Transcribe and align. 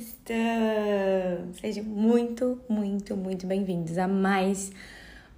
Paulista! 0.00 0.34
Sejam 1.60 1.84
muito, 1.84 2.58
muito, 2.66 3.14
muito 3.14 3.46
bem-vindos 3.46 3.98
a 3.98 4.08
mais 4.08 4.72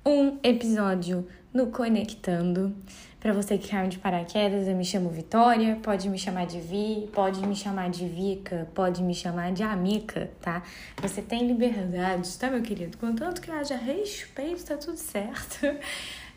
um 0.07 0.39
episódio 0.41 1.27
no 1.53 1.67
Conectando. 1.67 2.73
Para 3.19 3.33
você 3.33 3.59
que 3.59 3.69
caiu 3.69 3.89
de 3.89 3.99
paraquedas, 3.99 4.69
eu 4.69 4.77
me 4.77 4.85
chamo 4.85 5.11
Vitória, 5.11 5.79
pode 5.83 6.09
me 6.09 6.17
chamar 6.17 6.47
de 6.47 6.61
Vi, 6.61 7.09
pode 7.13 7.45
me 7.45 7.57
chamar 7.57 7.91
de 7.91 8.07
Vica, 8.07 8.69
pode 8.73 9.03
me 9.03 9.15
chamar 9.15 9.53
de 9.53 9.65
Amica, 9.65 10.31
tá? 10.41 10.63
Você 11.01 11.21
tem 11.21 11.45
liberdade, 11.47 12.39
tá, 12.39 12.49
meu 12.49 12.63
querido? 12.63 12.97
Contanto 12.99 13.41
que 13.41 13.51
haja 13.51 13.77
respeito, 13.77 14.65
tá 14.65 14.77
tudo 14.77 14.97
certo. 14.97 15.59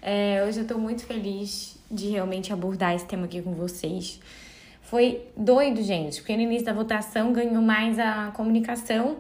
É, 0.08 0.46
hoje 0.48 0.60
eu 0.60 0.68
tô 0.68 0.78
muito 0.78 1.04
feliz 1.04 1.80
de 1.90 2.10
realmente 2.10 2.54
abordar 2.54 2.94
esse 2.94 3.06
tema 3.06 3.26
aqui 3.26 3.42
com 3.42 3.54
vocês. 3.56 4.20
Foi 4.86 5.28
doido, 5.36 5.82
gente, 5.82 6.22
porque 6.22 6.36
no 6.36 6.44
início 6.44 6.66
da 6.66 6.74
votação 6.74 7.34
ganhou 7.34 7.62
mais 7.62 7.98
a 7.98 8.32
comunicação 8.36 9.18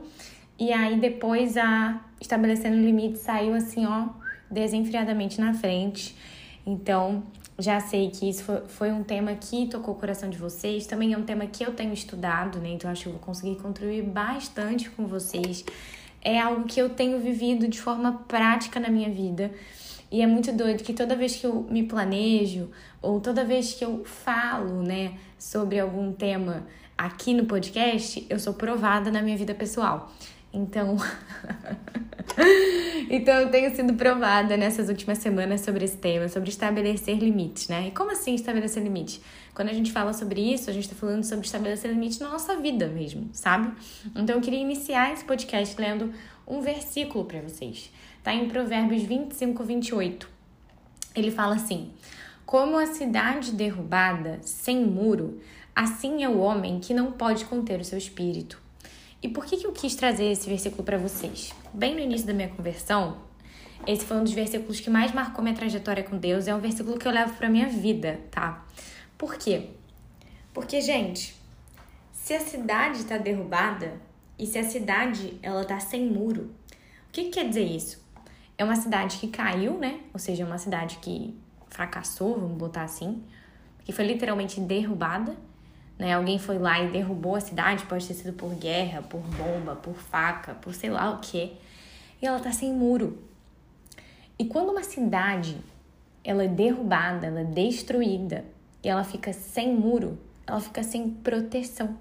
e 0.59 0.71
aí 0.71 0.99
depois 0.99 1.57
a 1.57 2.01
estabelecendo 2.21 2.77
limite 2.77 3.17
saiu 3.17 3.53
assim, 3.55 3.85
ó, 3.85 4.09
desenfreadamente 4.49 5.41
na 5.41 5.53
frente. 5.53 6.15
Então, 6.65 7.23
já 7.57 7.79
sei 7.79 8.09
que 8.09 8.29
isso 8.29 8.43
foi 8.67 8.91
um 8.91 9.03
tema 9.03 9.33
que 9.33 9.67
tocou 9.67 9.95
o 9.95 9.97
coração 9.97 10.29
de 10.29 10.37
vocês. 10.37 10.85
Também 10.85 11.13
é 11.13 11.17
um 11.17 11.23
tema 11.23 11.47
que 11.47 11.63
eu 11.63 11.73
tenho 11.73 11.93
estudado, 11.93 12.59
né? 12.59 12.69
Então, 12.69 12.89
acho 12.91 13.03
que 13.03 13.07
eu 13.09 13.13
vou 13.13 13.21
conseguir 13.21 13.55
contribuir 13.55 14.03
bastante 14.03 14.89
com 14.89 15.07
vocês. 15.07 15.65
É 16.27 16.39
algo 16.39 16.65
que 16.65 16.81
eu 16.81 16.89
tenho 16.89 17.19
vivido 17.19 17.67
de 17.67 17.79
forma 17.79 18.23
prática 18.27 18.79
na 18.79 18.89
minha 18.89 19.11
vida. 19.11 19.53
E 20.11 20.23
é 20.23 20.25
muito 20.25 20.51
doido 20.51 20.83
que 20.83 20.91
toda 20.91 21.15
vez 21.15 21.35
que 21.35 21.45
eu 21.45 21.67
me 21.69 21.83
planejo, 21.83 22.71
ou 22.99 23.21
toda 23.21 23.45
vez 23.45 23.75
que 23.75 23.85
eu 23.85 24.03
falo, 24.03 24.81
né, 24.81 25.13
sobre 25.37 25.79
algum 25.79 26.11
tema 26.11 26.65
aqui 26.97 27.31
no 27.31 27.45
podcast, 27.45 28.25
eu 28.27 28.39
sou 28.39 28.55
provada 28.55 29.11
na 29.11 29.21
minha 29.21 29.37
vida 29.37 29.53
pessoal. 29.53 30.11
Então, 30.55 30.95
então 33.11 33.33
eu 33.41 33.51
tenho 33.51 33.75
sido 33.75 33.93
provada 33.95 34.55
nessas 34.55 34.87
últimas 34.87 35.17
semanas 35.17 35.59
sobre 35.59 35.83
esse 35.83 35.97
tema, 35.97 36.29
sobre 36.29 36.49
estabelecer 36.49 37.17
limites, 37.17 37.67
né? 37.67 37.89
E 37.89 37.91
como 37.91 38.11
assim 38.11 38.35
estabelecer 38.35 38.81
limite? 38.81 39.21
Quando 39.53 39.67
a 39.67 39.73
gente 39.73 39.91
fala 39.91 40.13
sobre 40.13 40.39
isso, 40.53 40.69
a 40.69 40.73
gente 40.73 40.83
está 40.83 40.95
falando 40.95 41.25
sobre 41.25 41.45
estabelecer 41.45 41.91
limite 41.91 42.21
na 42.21 42.29
nossa 42.29 42.55
vida 42.55 42.87
mesmo, 42.87 43.29
sabe? 43.33 43.73
Então 44.15 44.37
eu 44.37 44.41
queria 44.41 44.59
iniciar 44.59 45.11
esse 45.11 45.25
podcast 45.25 45.75
lendo 45.79 46.13
um 46.47 46.61
versículo 46.61 47.25
para 47.25 47.41
vocês. 47.41 47.91
Tá 48.23 48.33
em 48.33 48.47
Provérbios 48.47 49.03
25, 49.03 49.61
28. 49.61 50.29
Ele 51.13 51.31
fala 51.31 51.55
assim: 51.55 51.91
Como 52.45 52.77
a 52.77 52.85
cidade 52.85 53.51
derrubada, 53.51 54.39
sem 54.41 54.85
muro, 54.85 55.41
assim 55.75 56.23
é 56.23 56.29
o 56.29 56.39
homem 56.39 56.79
que 56.79 56.93
não 56.93 57.11
pode 57.11 57.43
conter 57.43 57.81
o 57.81 57.83
seu 57.83 57.97
espírito. 57.97 58.64
E 59.25 59.27
por 59.27 59.43
que, 59.43 59.57
que 59.57 59.65
eu 59.65 59.71
quis 59.71 59.95
trazer 59.95 60.25
esse 60.25 60.47
versículo 60.47 60.83
para 60.83 60.99
vocês? 60.99 61.51
Bem 61.73 61.95
no 61.95 61.99
início 61.99 62.27
da 62.27 62.33
minha 62.33 62.47
conversão, 62.47 63.17
esse 63.87 64.05
foi 64.05 64.17
um 64.17 64.23
dos 64.23 64.33
versículos 64.33 64.79
que 64.79 64.87
mais 64.87 65.11
marcou 65.13 65.43
minha 65.43 65.55
trajetória 65.55 66.03
com 66.03 66.15
Deus. 66.15 66.47
É 66.47 66.53
um 66.53 66.59
versículo 66.59 66.99
que 66.99 67.07
eu 67.07 67.11
levo 67.11 67.33
para 67.33 67.49
minha 67.49 67.67
vida, 67.67 68.19
tá? 68.29 68.63
Por 69.17 69.33
quê? 69.33 69.71
Porque, 70.53 70.79
gente, 70.79 71.35
se 72.13 72.35
a 72.35 72.39
cidade 72.39 72.99
está 72.99 73.17
derrubada 73.17 73.99
e 74.37 74.45
se 74.45 74.59
a 74.59 74.63
cidade 74.63 75.39
ela 75.41 75.65
tá 75.65 75.79
sem 75.79 76.05
muro, 76.05 76.51
o 77.09 77.11
que, 77.11 77.23
que 77.23 77.29
quer 77.31 77.49
dizer 77.49 77.65
isso? 77.65 78.05
É 78.55 78.63
uma 78.63 78.75
cidade 78.75 79.17
que 79.17 79.29
caiu, 79.29 79.79
né? 79.79 80.01
Ou 80.13 80.19
seja, 80.19 80.43
é 80.43 80.45
uma 80.45 80.59
cidade 80.59 80.99
que 81.01 81.35
fracassou, 81.69 82.39
vamos 82.39 82.59
botar 82.59 82.83
assim, 82.83 83.23
que 83.85 83.91
foi 83.91 84.05
literalmente 84.05 84.61
derrubada 84.61 85.35
né? 85.97 86.13
Alguém 86.13 86.37
foi 86.37 86.57
lá 86.57 86.81
e 86.81 86.89
derrubou 86.91 87.35
a 87.35 87.41
cidade, 87.41 87.85
pode 87.85 88.07
ter 88.07 88.13
sido 88.13 88.33
por 88.33 88.53
guerra, 88.55 89.01
por 89.01 89.21
bomba, 89.21 89.75
por 89.75 89.95
faca, 89.95 90.53
por 90.55 90.73
sei 90.73 90.89
lá 90.89 91.11
o 91.11 91.19
que. 91.19 91.53
E 92.21 92.25
ela 92.25 92.39
tá 92.39 92.51
sem 92.51 92.73
muro. 92.73 93.17
E 94.37 94.45
quando 94.45 94.69
uma 94.69 94.83
cidade 94.83 95.57
ela 96.23 96.43
é 96.43 96.47
derrubada, 96.47 97.27
ela 97.27 97.41
é 97.41 97.43
destruída, 97.43 98.43
e 98.83 98.89
ela 98.89 99.03
fica 99.03 99.31
sem 99.31 99.73
muro, 99.73 100.17
ela 100.45 100.59
fica 100.59 100.81
sem 100.83 101.09
proteção. 101.09 101.97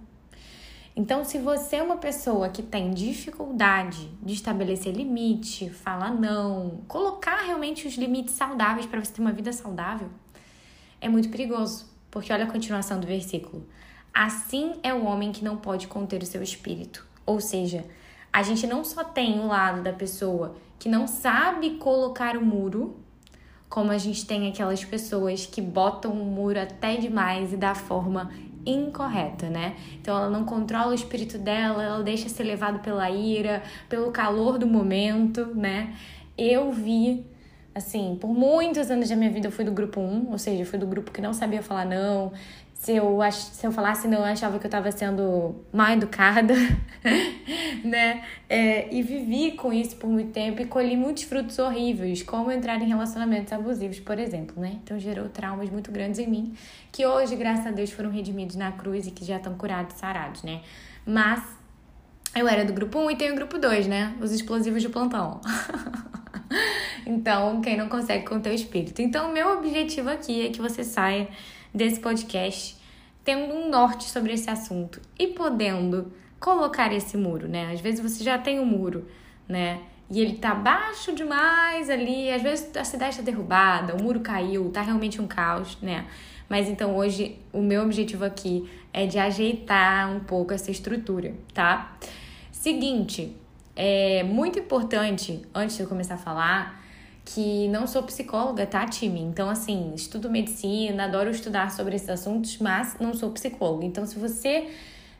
Então, 0.96 1.24
se 1.24 1.38
você 1.38 1.76
é 1.76 1.82
uma 1.82 1.96
pessoa 1.96 2.48
que 2.48 2.62
tem 2.62 2.92
dificuldade 2.92 4.08
de 4.22 4.32
estabelecer 4.32 4.94
limite, 4.94 5.68
falar 5.68 6.14
não, 6.14 6.82
colocar 6.86 7.42
realmente 7.42 7.86
os 7.86 7.94
limites 7.94 8.34
saudáveis 8.34 8.86
para 8.86 9.04
você 9.04 9.12
ter 9.12 9.20
uma 9.20 9.32
vida 9.32 9.52
saudável, 9.52 10.08
é 11.00 11.08
muito 11.08 11.28
perigoso. 11.28 11.93
Porque 12.14 12.32
olha 12.32 12.44
a 12.44 12.50
continuação 12.50 13.00
do 13.00 13.08
versículo. 13.08 13.66
Assim 14.14 14.74
é 14.84 14.94
o 14.94 15.04
homem 15.04 15.32
que 15.32 15.42
não 15.42 15.56
pode 15.56 15.88
conter 15.88 16.22
o 16.22 16.26
seu 16.26 16.40
espírito. 16.44 17.04
Ou 17.26 17.40
seja, 17.40 17.84
a 18.32 18.40
gente 18.40 18.68
não 18.68 18.84
só 18.84 19.02
tem 19.02 19.40
o 19.40 19.48
lado 19.48 19.82
da 19.82 19.92
pessoa 19.92 20.54
que 20.78 20.88
não 20.88 21.08
sabe 21.08 21.70
colocar 21.70 22.36
o 22.36 22.46
muro, 22.46 22.96
como 23.68 23.90
a 23.90 23.98
gente 23.98 24.24
tem 24.24 24.48
aquelas 24.48 24.84
pessoas 24.84 25.44
que 25.44 25.60
botam 25.60 26.12
o 26.12 26.24
muro 26.24 26.60
até 26.60 26.96
demais 26.96 27.52
e 27.52 27.56
da 27.56 27.74
forma 27.74 28.30
incorreta, 28.64 29.50
né? 29.50 29.74
Então 29.94 30.16
ela 30.16 30.30
não 30.30 30.44
controla 30.44 30.92
o 30.92 30.94
espírito 30.94 31.36
dela, 31.36 31.82
ela 31.82 32.02
deixa 32.04 32.28
ser 32.28 32.44
levado 32.44 32.78
pela 32.78 33.10
ira, 33.10 33.60
pelo 33.88 34.12
calor 34.12 34.56
do 34.56 34.68
momento, 34.68 35.46
né? 35.46 35.96
Eu 36.38 36.70
vi 36.70 37.26
assim, 37.74 38.16
por 38.20 38.28
muitos 38.28 38.90
anos 38.90 39.08
da 39.08 39.16
minha 39.16 39.30
vida 39.30 39.48
eu 39.48 39.52
fui 39.52 39.64
do 39.64 39.72
grupo 39.72 40.00
1, 40.00 40.30
ou 40.30 40.38
seja, 40.38 40.62
eu 40.62 40.66
fui 40.66 40.78
do 40.78 40.86
grupo 40.86 41.10
que 41.10 41.20
não 41.20 41.32
sabia 41.32 41.62
falar 41.62 41.84
não, 41.84 42.32
se 42.84 42.92
eu, 42.96 43.18
se 43.32 43.66
eu 43.66 43.72
falasse 43.72 44.06
não, 44.06 44.18
eu 44.18 44.24
achava 44.24 44.58
que 44.58 44.66
eu 44.66 44.68
estava 44.68 44.92
sendo 44.92 45.54
mal 45.72 45.90
educada, 45.92 46.52
né? 47.82 48.22
É, 48.46 48.94
e 48.94 49.02
vivi 49.02 49.52
com 49.52 49.72
isso 49.72 49.96
por 49.96 50.10
muito 50.10 50.32
tempo 50.32 50.60
e 50.60 50.66
colhi 50.66 50.94
muitos 50.94 51.22
frutos 51.22 51.58
horríveis, 51.58 52.22
como 52.22 52.52
entrar 52.52 52.80
em 52.82 52.86
relacionamentos 52.86 53.52
abusivos, 53.54 54.00
por 54.00 54.18
exemplo, 54.18 54.60
né? 54.60 54.78
Então 54.84 54.98
gerou 54.98 55.30
traumas 55.30 55.70
muito 55.70 55.90
grandes 55.90 56.18
em 56.18 56.28
mim, 56.28 56.54
que 56.92 57.06
hoje, 57.06 57.34
graças 57.36 57.66
a 57.66 57.70
Deus, 57.70 57.90
foram 57.90 58.10
redimidos 58.10 58.54
na 58.54 58.70
cruz 58.72 59.06
e 59.06 59.10
que 59.10 59.24
já 59.24 59.38
estão 59.38 59.54
curados, 59.54 59.96
sarados, 59.96 60.42
né? 60.42 60.60
Mas 61.06 61.42
eu 62.36 62.46
era 62.46 62.66
do 62.66 62.72
grupo 62.74 62.98
1 62.98 63.12
e 63.12 63.16
tenho 63.16 63.32
o 63.32 63.36
grupo 63.36 63.58
2, 63.58 63.86
né? 63.86 64.14
Os 64.20 64.30
explosivos 64.30 64.82
de 64.82 64.90
plantão. 64.90 65.40
então, 67.06 67.60
quem 67.60 67.76
não 67.76 67.88
consegue 67.88 68.24
conter 68.26 68.50
o 68.50 68.54
espírito. 68.54 69.00
Então, 69.00 69.30
o 69.30 69.32
meu 69.32 69.58
objetivo 69.58 70.10
aqui 70.10 70.46
é 70.46 70.50
que 70.50 70.60
você 70.60 70.84
saia 70.84 71.28
desse 71.72 72.00
podcast 72.00 72.76
tendo 73.24 73.54
um 73.54 73.70
norte 73.70 74.04
sobre 74.04 74.32
esse 74.34 74.50
assunto 74.50 75.00
e 75.18 75.28
podendo 75.28 76.12
colocar 76.38 76.92
esse 76.92 77.16
muro, 77.16 77.48
né? 77.48 77.72
Às 77.72 77.80
vezes 77.80 78.00
você 78.00 78.22
já 78.22 78.38
tem 78.38 78.60
um 78.60 78.66
muro, 78.66 79.08
né? 79.48 79.80
E 80.10 80.20
ele 80.20 80.34
tá 80.34 80.54
baixo 80.54 81.14
demais 81.14 81.88
ali, 81.88 82.30
às 82.30 82.42
vezes 82.42 82.76
a 82.76 82.84
cidade 82.84 83.12
está 83.12 83.22
derrubada, 83.22 83.96
o 83.96 84.02
muro 84.02 84.20
caiu, 84.20 84.70
tá 84.70 84.82
realmente 84.82 85.20
um 85.20 85.26
caos, 85.26 85.78
né? 85.80 86.06
Mas 86.48 86.68
então 86.68 86.94
hoje 86.94 87.38
o 87.50 87.62
meu 87.62 87.82
objetivo 87.82 88.24
aqui 88.24 88.68
é 88.92 89.06
de 89.06 89.18
ajeitar 89.18 90.10
um 90.14 90.20
pouco 90.20 90.52
essa 90.52 90.70
estrutura, 90.70 91.34
tá? 91.54 91.96
Seguinte, 92.52 93.34
é 93.76 94.22
muito 94.22 94.58
importante, 94.58 95.42
antes 95.54 95.76
de 95.76 95.82
eu 95.82 95.88
começar 95.88 96.14
a 96.14 96.18
falar, 96.18 96.84
que 97.24 97.68
não 97.68 97.86
sou 97.86 98.02
psicóloga, 98.02 98.66
tá, 98.66 98.86
time? 98.86 99.20
Então, 99.20 99.48
assim, 99.48 99.92
estudo 99.94 100.30
medicina, 100.30 101.04
adoro 101.04 101.30
estudar 101.30 101.70
sobre 101.70 101.96
esses 101.96 102.08
assuntos, 102.08 102.58
mas 102.58 102.96
não 103.00 103.14
sou 103.14 103.30
psicóloga. 103.30 103.84
Então, 103.84 104.04
se 104.04 104.18
você 104.18 104.68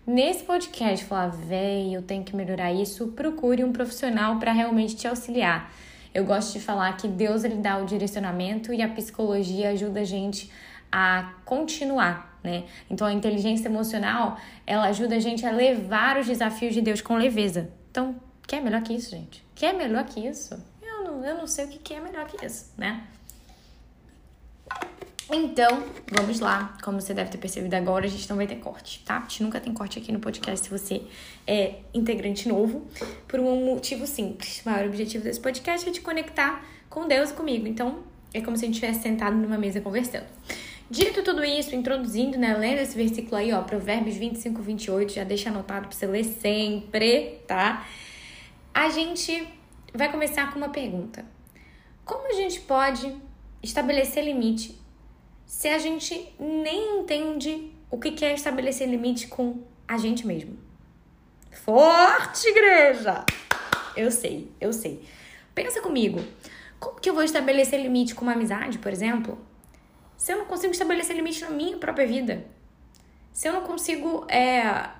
nesse 0.06 0.44
podcast 0.44 1.04
falar, 1.06 1.28
véi, 1.28 1.94
eu 1.97 2.03
tenho 2.03 2.22
que 2.22 2.37
melhorar 2.37 2.72
isso, 2.72 3.09
procure 3.09 3.64
um 3.64 3.72
profissional 3.72 4.38
para 4.38 4.52
realmente 4.52 4.94
te 4.94 5.08
auxiliar. 5.08 5.73
Eu 6.12 6.25
gosto 6.25 6.52
de 6.52 6.61
falar 6.61 6.96
que 6.96 7.08
Deus 7.08 7.43
ele 7.43 7.56
dá 7.56 7.79
o 7.79 7.87
direcionamento 7.87 8.73
e 8.73 8.82
a 8.82 8.88
psicologia 8.88 9.70
ajuda 9.70 10.00
a 10.00 10.05
gente 10.05 10.50
a 10.93 11.32
continuar, 11.44 12.38
né? 12.44 12.64
Então 12.88 13.05
a 13.05 13.12
inteligência 13.12 13.67
emocional, 13.67 14.38
ela 14.64 14.84
ajuda 14.84 15.17
a 15.17 15.19
gente 15.19 15.44
a 15.44 15.50
levar 15.50 16.19
os 16.19 16.26
desafios 16.26 16.73
de 16.73 16.81
Deus 16.81 17.00
com 17.00 17.17
leveza. 17.17 17.73
Então, 17.90 18.14
quer 18.46 18.61
melhor 18.61 18.82
que 18.82 18.93
isso, 18.93 19.11
gente? 19.11 19.44
Quer 19.55 19.75
melhor 19.75 20.05
que 20.05 20.20
isso? 20.20 20.56
não, 21.05 21.25
eu 21.25 21.37
não 21.37 21.46
sei 21.46 21.67
o 21.67 21.69
que 21.69 21.94
é 21.94 22.00
melhor 22.00 22.26
que 22.26 22.44
isso, 22.44 22.73
né? 22.76 23.06
Então, 25.32 25.82
vamos 26.11 26.38
lá. 26.41 26.76
Como 26.82 27.00
você 27.00 27.14
deve 27.14 27.31
ter 27.31 27.38
percebido 27.38 27.75
agora, 27.75 28.05
a 28.05 28.08
gente 28.08 28.29
não 28.29 28.37
vai 28.37 28.46
ter 28.46 28.56
corte, 28.56 29.02
tá? 29.05 29.19
A 29.19 29.20
gente 29.20 29.43
nunca 29.43 29.61
tem 29.61 29.73
corte 29.73 29.99
aqui 29.99 30.12
no 30.12 30.20
podcast 30.20 30.67
se 30.67 30.70
você 30.70 31.02
é 31.46 31.76
integrante 31.94 32.49
novo, 32.49 32.87
por 33.26 33.41
um 33.41 33.64
motivo 33.64 34.06
simples. 34.06 34.61
O 34.64 34.69
maior 34.69 34.87
objetivo 34.87 35.25
desse 35.25 35.41
podcast 35.41 35.88
é 35.88 35.93
te 35.93 36.00
conectar 36.00 36.64
com 36.91 37.08
Deus 37.08 37.31
e 37.31 37.35
comigo. 37.35 37.67
Então, 37.67 38.02
é 38.35 38.41
como 38.41 38.56
se 38.56 38.64
a 38.64 38.67
gente 38.67 38.75
estivesse 38.75 39.00
sentado 39.00 39.37
numa 39.37 39.56
mesa 39.56 39.81
conversando. 39.81 40.26
Dito 40.91 41.23
tudo 41.23 41.43
isso, 41.43 41.75
introduzindo, 41.75 42.37
né, 42.37 42.55
lendo 42.55 42.81
esse 42.81 42.94
versículo 42.94 43.37
aí, 43.37 43.50
ó, 43.52 43.62
Provérbios 43.62 44.17
25, 44.17 44.61
28, 44.61 45.12
já 45.14 45.25
deixa 45.25 45.49
anotado 45.49 45.88
pra 45.88 45.96
você 45.96 46.06
ler 46.06 46.25
sempre, 46.25 47.41
tá? 47.46 47.87
A 48.75 48.88
gente 48.88 49.49
vai 49.94 50.11
começar 50.11 50.50
com 50.50 50.59
uma 50.59 50.69
pergunta: 50.69 51.25
Como 52.05 52.26
a 52.26 52.32
gente 52.32 52.61
pode 52.62 53.17
estabelecer 53.62 54.25
limite 54.25 54.76
se 55.47 55.69
a 55.69 55.79
gente 55.79 56.35
nem 56.41 56.99
entende 56.99 57.73
o 57.88 57.99
que 57.99 58.25
é 58.25 58.35
estabelecer 58.35 58.88
limite 58.88 59.29
com 59.29 59.62
a 59.87 59.97
gente 59.97 60.26
mesmo? 60.26 60.59
Forte, 61.53 62.49
igreja! 62.49 63.25
Eu 63.97 64.11
sei, 64.11 64.50
eu 64.61 64.73
sei. 64.73 65.05
Pensa 65.55 65.81
comigo. 65.81 66.19
Como 66.81 66.99
que 66.99 67.09
eu 67.09 67.15
vou 67.15 67.23
estabelecer 67.23 67.81
limite 67.81 68.12
com 68.12 68.23
uma 68.23 68.32
amizade, 68.32 68.79
por 68.79 68.91
exemplo? 68.91 69.38
Se 70.17 70.32
eu 70.32 70.38
não 70.38 70.47
consigo 70.47 70.73
estabelecer 70.73 71.15
limite 71.15 71.41
na 71.43 71.50
minha 71.50 71.77
própria 71.77 72.09
vida? 72.09 72.44
Se 73.32 73.47
eu 73.47 73.53
não 73.53 73.62
consigo 73.62 74.27
é, 74.29 74.91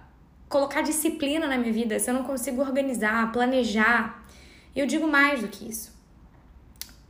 colocar 0.49 0.82
disciplina 0.82 1.46
na 1.46 1.56
minha 1.56 1.73
vida? 1.73 1.99
Se 1.99 2.11
eu 2.11 2.14
não 2.14 2.25
consigo 2.25 2.61
organizar, 2.61 3.32
planejar? 3.32 4.25
E 4.75 4.81
eu 4.81 4.87
digo 4.87 5.06
mais 5.06 5.41
do 5.41 5.49
que 5.49 5.69
isso. 5.69 5.93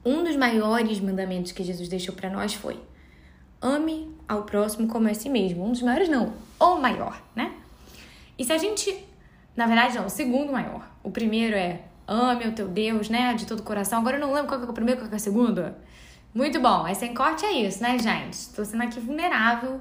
Um 0.05 0.23
dos 0.23 0.37
maiores 0.37 1.01
mandamentos 1.01 1.53
que 1.53 1.65
Jesus 1.65 1.89
deixou 1.89 2.15
para 2.15 2.29
nós 2.29 2.55
foi: 2.55 2.79
ame 3.61 4.15
ao 4.29 4.43
próximo 4.43 4.87
como 4.87 5.09
a 5.09 5.15
si 5.15 5.29
mesmo. 5.29 5.65
Um 5.65 5.73
dos 5.73 5.83
maiores, 5.83 6.09
não, 6.09 6.35
o 6.61 6.77
maior, 6.77 7.23
né? 7.35 7.53
E 8.39 8.45
se 8.45 8.53
a 8.53 8.59
gente. 8.59 9.05
Na 9.57 9.67
verdade, 9.67 9.97
não, 9.97 10.07
o 10.07 10.11
segundo 10.11 10.53
maior. 10.53 10.91
O 11.03 11.11
primeiro 11.11 11.57
é 11.57 11.83
ame 12.07 12.47
o 12.47 12.53
teu 12.53 12.69
Deus, 12.69 13.09
né? 13.09 13.33
De 13.35 13.47
todo 13.47 13.61
o 13.61 13.63
coração. 13.63 14.01
Agora 14.01 14.17
eu 14.17 14.21
não 14.21 14.33
lembro 14.33 14.49
qual 14.49 14.61
é 14.61 14.65
o 14.65 14.73
primeiro, 14.73 15.01
qual 15.01 15.11
é 15.11 15.17
o 15.17 15.21
segundo. 15.21 15.75
Muito 16.35 16.61
bom. 16.61 16.85
Aí 16.85 16.95
sem 16.95 17.15
corte 17.15 17.47
é 17.47 17.53
isso, 17.53 17.83
né, 17.83 17.99
gente? 17.99 18.49
Tô 18.51 18.65
sendo 18.65 18.83
aqui 18.83 18.99
vulnerável. 19.01 19.81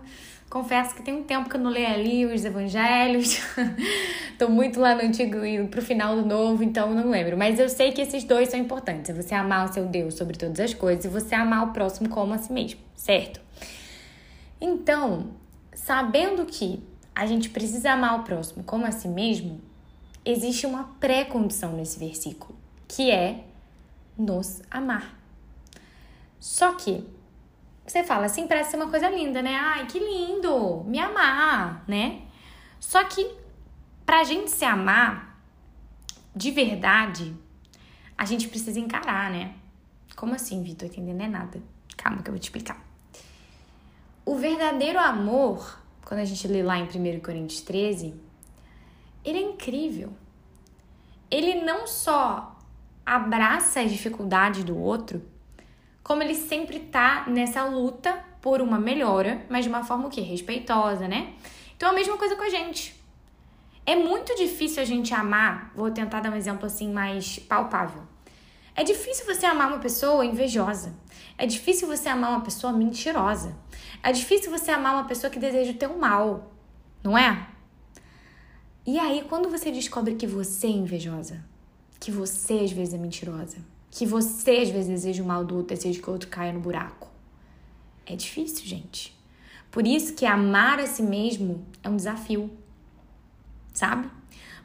Confesso 0.53 0.94
que 0.94 1.01
tem 1.01 1.15
um 1.15 1.23
tempo 1.23 1.50
que 1.50 1.55
eu 1.55 1.59
não 1.59 1.71
leio 1.71 1.88
ali 1.88 2.25
os 2.27 2.45
evangelhos. 2.45 3.41
Tô 4.38 4.47
muito 4.47 4.79
lá 4.79 4.94
no 4.94 5.01
antigo 5.01 5.44
e 5.44 5.65
pro 5.65 5.81
final 5.81 6.15
do 6.15 6.23
novo, 6.23 6.63
então 6.63 6.94
não 6.94 7.09
lembro. 7.09 7.35
Mas 7.35 7.57
eu 7.57 7.67
sei 7.67 7.91
que 7.91 8.00
esses 8.00 8.23
dois 8.23 8.50
são 8.50 8.59
importantes. 8.59 9.09
É 9.09 9.13
você 9.15 9.33
amar 9.33 9.67
o 9.67 9.73
seu 9.73 9.88
Deus 9.88 10.13
sobre 10.13 10.38
todas 10.38 10.59
as 10.59 10.71
coisas 10.75 11.05
e 11.05 11.07
você 11.07 11.33
amar 11.33 11.69
o 11.69 11.73
próximo 11.73 12.07
como 12.07 12.35
a 12.35 12.38
si 12.38 12.53
mesmo, 12.53 12.79
certo? 12.95 13.41
Então, 14.61 15.31
sabendo 15.73 16.45
que 16.45 16.83
a 17.15 17.25
gente 17.25 17.50
precisa 17.50 17.94
amar 17.94 18.19
o 18.19 18.23
próximo 18.23 18.63
como 18.63 18.85
a 18.85 18.91
si 18.91 19.07
mesmo, 19.07 19.59
existe 20.23 20.67
uma 20.67 20.83
pré-condição 21.00 21.73
nesse 21.75 21.97
versículo, 21.97 22.55
que 22.88 23.09
é 23.09 23.44
nos 24.15 24.61
amar. 24.69 25.17
Só 26.39 26.73
que 26.73 27.03
você 27.85 28.03
fala 28.03 28.25
assim, 28.25 28.47
parece 28.47 28.71
ser 28.71 28.77
uma 28.77 28.89
coisa 28.89 29.09
linda, 29.09 29.41
né? 29.41 29.56
Ai, 29.56 29.85
que 29.88 30.00
lindo! 30.00 30.83
Me 30.85 31.00
amar, 31.00 31.83
né? 31.88 32.21
Só 32.80 33.03
que 33.03 33.35
pra 34.06 34.24
gente 34.24 34.51
se 34.51 34.65
amar 34.65 35.39
de 36.35 36.50
verdade, 36.51 37.35
a 38.18 38.25
gente 38.25 38.47
precisa 38.47 38.80
encarar, 38.80 39.30
né? 39.30 39.53
Como 40.15 40.33
assim, 40.33 40.63
Vitor? 40.63 40.88
Entendendo 40.88 41.21
é 41.21 41.27
nada. 41.27 41.62
Calma 41.97 42.21
que 42.21 42.30
eu 42.30 42.33
vou 42.33 42.39
te 42.39 42.44
explicar. 42.44 42.81
O 44.25 44.36
verdadeiro 44.36 45.00
amor, 45.00 45.79
quando 46.06 46.21
a 46.21 46.25
gente 46.25 46.47
lê 46.47 46.63
lá 46.63 46.77
em 46.77 46.83
1 46.83 47.19
Coríntios 47.19 47.62
13, 47.62 48.15
ele 49.24 49.38
é 49.38 49.41
incrível. 49.41 50.13
Ele 51.29 51.62
não 51.63 51.86
só 51.86 52.57
abraça 53.06 53.81
as 53.81 53.91
dificuldades 53.91 54.63
do 54.63 54.77
outro, 54.77 55.21
como 56.03 56.21
ele 56.21 56.35
sempre 56.35 56.79
tá 56.79 57.25
nessa 57.27 57.63
luta 57.63 58.23
por 58.41 58.61
uma 58.61 58.77
melhora, 58.77 59.45
mas 59.50 59.63
de 59.63 59.69
uma 59.69 59.83
forma 59.83 60.07
o 60.07 60.09
quê? 60.09 60.21
Respeitosa, 60.21 61.07
né? 61.07 61.33
Então 61.77 61.89
a 61.89 61.94
mesma 61.94 62.17
coisa 62.17 62.35
com 62.35 62.44
a 62.44 62.50
gente. 62.50 63.01
É 63.85 63.95
muito 63.95 64.35
difícil 64.35 64.81
a 64.81 64.85
gente 64.85 65.13
amar, 65.13 65.71
vou 65.75 65.91
tentar 65.91 66.21
dar 66.21 66.31
um 66.31 66.35
exemplo 66.35 66.65
assim 66.65 66.91
mais 66.91 67.39
palpável. 67.39 68.03
É 68.75 68.83
difícil 68.83 69.25
você 69.25 69.45
amar 69.45 69.67
uma 69.67 69.79
pessoa 69.79 70.25
invejosa. 70.25 70.94
É 71.38 71.45
difícil 71.45 71.88
você 71.88 72.09
amar 72.09 72.31
uma 72.31 72.41
pessoa 72.41 72.73
mentirosa. 72.73 73.55
É 74.01 74.11
difícil 74.11 74.51
você 74.51 74.71
amar 74.71 74.94
uma 74.94 75.05
pessoa 75.05 75.29
que 75.29 75.39
deseja 75.39 75.71
o 75.71 75.75
teu 75.75 75.97
mal, 75.97 76.53
não 77.03 77.17
é? 77.17 77.47
E 78.85 79.00
aí, 79.00 79.25
quando 79.29 79.50
você 79.50 79.71
descobre 79.71 80.15
que 80.15 80.27
você 80.27 80.67
é 80.67 80.71
invejosa, 80.71 81.45
que 82.00 82.11
você 82.11 82.55
às 82.55 82.71
vezes 82.71 82.94
é 82.94 82.97
mentirosa, 82.97 83.57
que 83.93 84.07
você 84.07 84.57
às 84.57 84.69
vezes 84.71 84.89
deseja 84.89 85.21
o 85.21 85.25
mal 85.27 85.45
do 85.45 85.55
outro, 85.55 85.75
deseja 85.75 86.01
que 86.01 86.09
o 86.09 86.13
outro 86.13 86.27
caia 86.27 86.51
no 86.51 86.59
buraco, 86.59 87.11
é 88.07 88.15
difícil, 88.15 88.65
gente. 88.65 89.15
Por 89.69 89.85
isso 89.85 90.15
que 90.15 90.25
amar 90.25 90.79
a 90.79 90.87
si 90.87 91.03
mesmo 91.03 91.63
é 91.83 91.87
um 91.87 91.95
desafio, 91.95 92.49
sabe? 93.71 94.09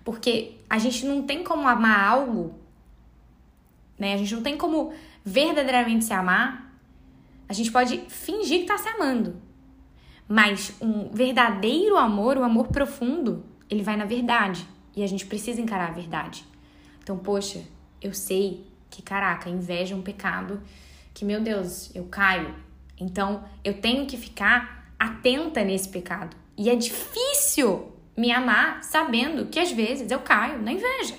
Porque 0.02 0.56
a 0.69 0.78
gente 0.78 1.04
não 1.04 1.25
tem 1.25 1.44
como 1.44 1.69
amar 1.69 2.08
algo, 2.08 2.54
né? 3.98 4.14
A 4.14 4.16
gente 4.16 4.34
não 4.34 4.42
tem 4.42 4.56
como 4.56 4.94
verdadeiramente 5.22 6.06
se 6.06 6.12
amar. 6.14 6.75
A 7.46 7.52
gente 7.52 7.70
pode 7.70 7.98
fingir 8.08 8.60
que 8.60 8.66
tá 8.66 8.78
se 8.78 8.88
amando. 8.88 9.36
Mas 10.26 10.72
um 10.80 11.10
verdadeiro 11.10 11.98
amor, 11.98 12.38
o 12.38 12.40
um 12.40 12.44
amor 12.44 12.69
profundo, 12.69 13.44
ele 13.69 13.82
vai 13.82 13.96
na 13.98 14.06
verdade. 14.06 14.66
E 14.96 15.02
a 15.02 15.06
gente 15.06 15.26
precisa 15.26 15.60
encarar 15.60 15.88
a 15.88 15.92
verdade. 15.92 16.46
Então, 17.02 17.19
poxa, 17.19 17.62
eu 18.00 18.14
sei 18.14 18.68
que, 18.90 19.02
caraca, 19.02 19.49
inveja 19.49 19.94
é 19.94 19.96
um 19.96 20.02
pecado 20.02 20.62
que, 21.14 21.25
meu 21.25 21.40
Deus, 21.40 21.90
eu 21.94 22.05
caio. 22.05 22.55
Então, 23.00 23.44
eu 23.64 23.75
tenho 23.75 24.06
que 24.06 24.17
ficar 24.17 24.93
atenta 24.99 25.62
nesse 25.64 25.88
pecado. 25.88 26.37
E 26.56 26.69
é 26.69 26.75
difícil 26.75 27.93
me 28.17 28.32
amar 28.32 28.82
sabendo 28.82 29.46
que 29.46 29.61
às 29.61 29.70
vezes 29.70 30.11
eu 30.11 30.19
caio 30.19 30.61
na 30.61 30.73
inveja. 30.73 31.14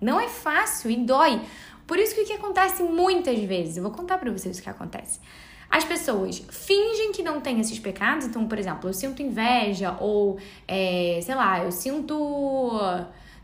Não 0.00 0.18
é 0.18 0.28
fácil 0.28 0.90
e 0.90 0.96
dói. 0.96 1.40
Por 1.86 1.98
isso 1.98 2.14
que 2.14 2.22
o 2.22 2.26
que 2.26 2.32
acontece 2.32 2.82
muitas 2.82 3.38
vezes, 3.40 3.76
eu 3.76 3.82
vou 3.82 3.92
contar 3.92 4.16
para 4.16 4.30
vocês 4.30 4.58
o 4.58 4.62
que 4.62 4.70
acontece. 4.70 5.20
As 5.70 5.84
pessoas 5.84 6.42
fingem 6.50 7.12
que 7.12 7.22
não 7.22 7.40
têm 7.40 7.60
esses 7.60 7.78
pecados, 7.78 8.26
então, 8.26 8.46
por 8.48 8.58
exemplo, 8.58 8.88
eu 8.88 8.92
sinto 8.94 9.22
inveja, 9.22 9.96
ou, 10.00 10.38
é, 10.66 11.20
sei 11.22 11.34
lá, 11.34 11.62
eu 11.62 11.70
sinto, 11.70 12.16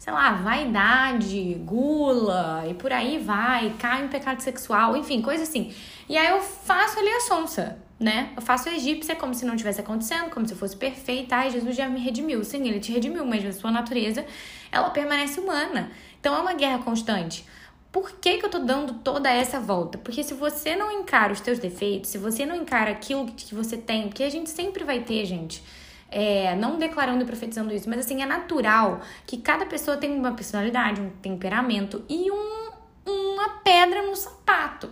sei 0.07 0.15
lá, 0.15 0.35
vaidade, 0.35 1.55
gula, 1.65 2.65
e 2.71 2.75
por 2.75 2.93
aí 2.93 3.19
vai, 3.19 3.75
cai 3.77 4.05
em 4.05 4.09
pecado 4.09 4.41
sexual, 4.41 4.97
enfim, 4.97 5.21
coisa 5.21 5.43
assim. 5.43 5.75
E 6.09 6.17
aí 6.17 6.29
eu 6.29 6.41
faço 6.41 7.01
ali 7.01 7.09
a 7.09 7.21
sonsa, 7.23 7.77
né? 7.99 8.31
Eu 8.37 8.41
faço 8.41 8.69
a 8.69 8.73
egípcia 8.73 9.17
como 9.17 9.35
se 9.35 9.45
não 9.45 9.57
tivesse 9.57 9.81
acontecendo, 9.81 10.31
como 10.31 10.47
se 10.47 10.55
eu 10.55 10.59
fosse 10.59 10.77
perfeita. 10.77 11.35
Ai, 11.35 11.51
Jesus 11.51 11.75
já 11.75 11.89
me 11.89 11.99
redimiu. 11.99 12.45
Sim, 12.45 12.69
ele 12.69 12.79
te 12.79 12.93
redimiu, 12.93 13.27
mas 13.27 13.45
a 13.45 13.53
sua 13.53 13.73
natureza, 13.73 14.25
ela 14.71 14.91
permanece 14.91 15.41
humana. 15.41 15.91
Então 16.21 16.37
é 16.37 16.39
uma 16.39 16.55
guerra 16.55 16.79
constante. 16.85 17.45
Por 17.91 18.13
que, 18.13 18.39
que 18.39 18.47
eu 18.47 18.51
tô 18.51 18.61
dando 18.61 18.95
toda 19.03 19.29
essa 19.29 19.59
volta? 19.59 19.99
Porque 19.99 20.23
se 20.23 20.35
você 20.35 20.77
não 20.77 20.93
encara 20.93 21.33
os 21.33 21.41
teus 21.41 21.59
defeitos, 21.59 22.11
se 22.11 22.19
você 22.19 22.47
não 22.47 22.55
encara 22.55 22.93
aquilo 22.93 23.27
que 23.27 23.53
você 23.53 23.77
tem, 23.77 24.07
porque 24.07 24.23
a 24.23 24.31
gente 24.31 24.51
sempre 24.51 24.85
vai 24.85 25.01
ter, 25.01 25.25
gente. 25.25 25.65
É, 26.09 26.55
não 26.55 26.79
declarando 26.79 27.23
e 27.23 27.27
profetizando 27.27 27.75
isso, 27.75 27.89
mas 27.89 27.99
assim, 27.99 28.23
é 28.23 28.27
natural 28.27 29.01
que 29.27 29.39
cada 29.39 29.67
pessoa 29.67 29.97
tem 29.97 30.17
uma 30.17 30.33
personalidade, 30.33 31.01
um 31.01 31.11
temperamento 31.11 32.05
e 32.09 32.31
um, 32.31 32.71
uma 33.05 33.49
pedra 33.65 34.03
no 34.03 34.15
sapato 34.15 34.89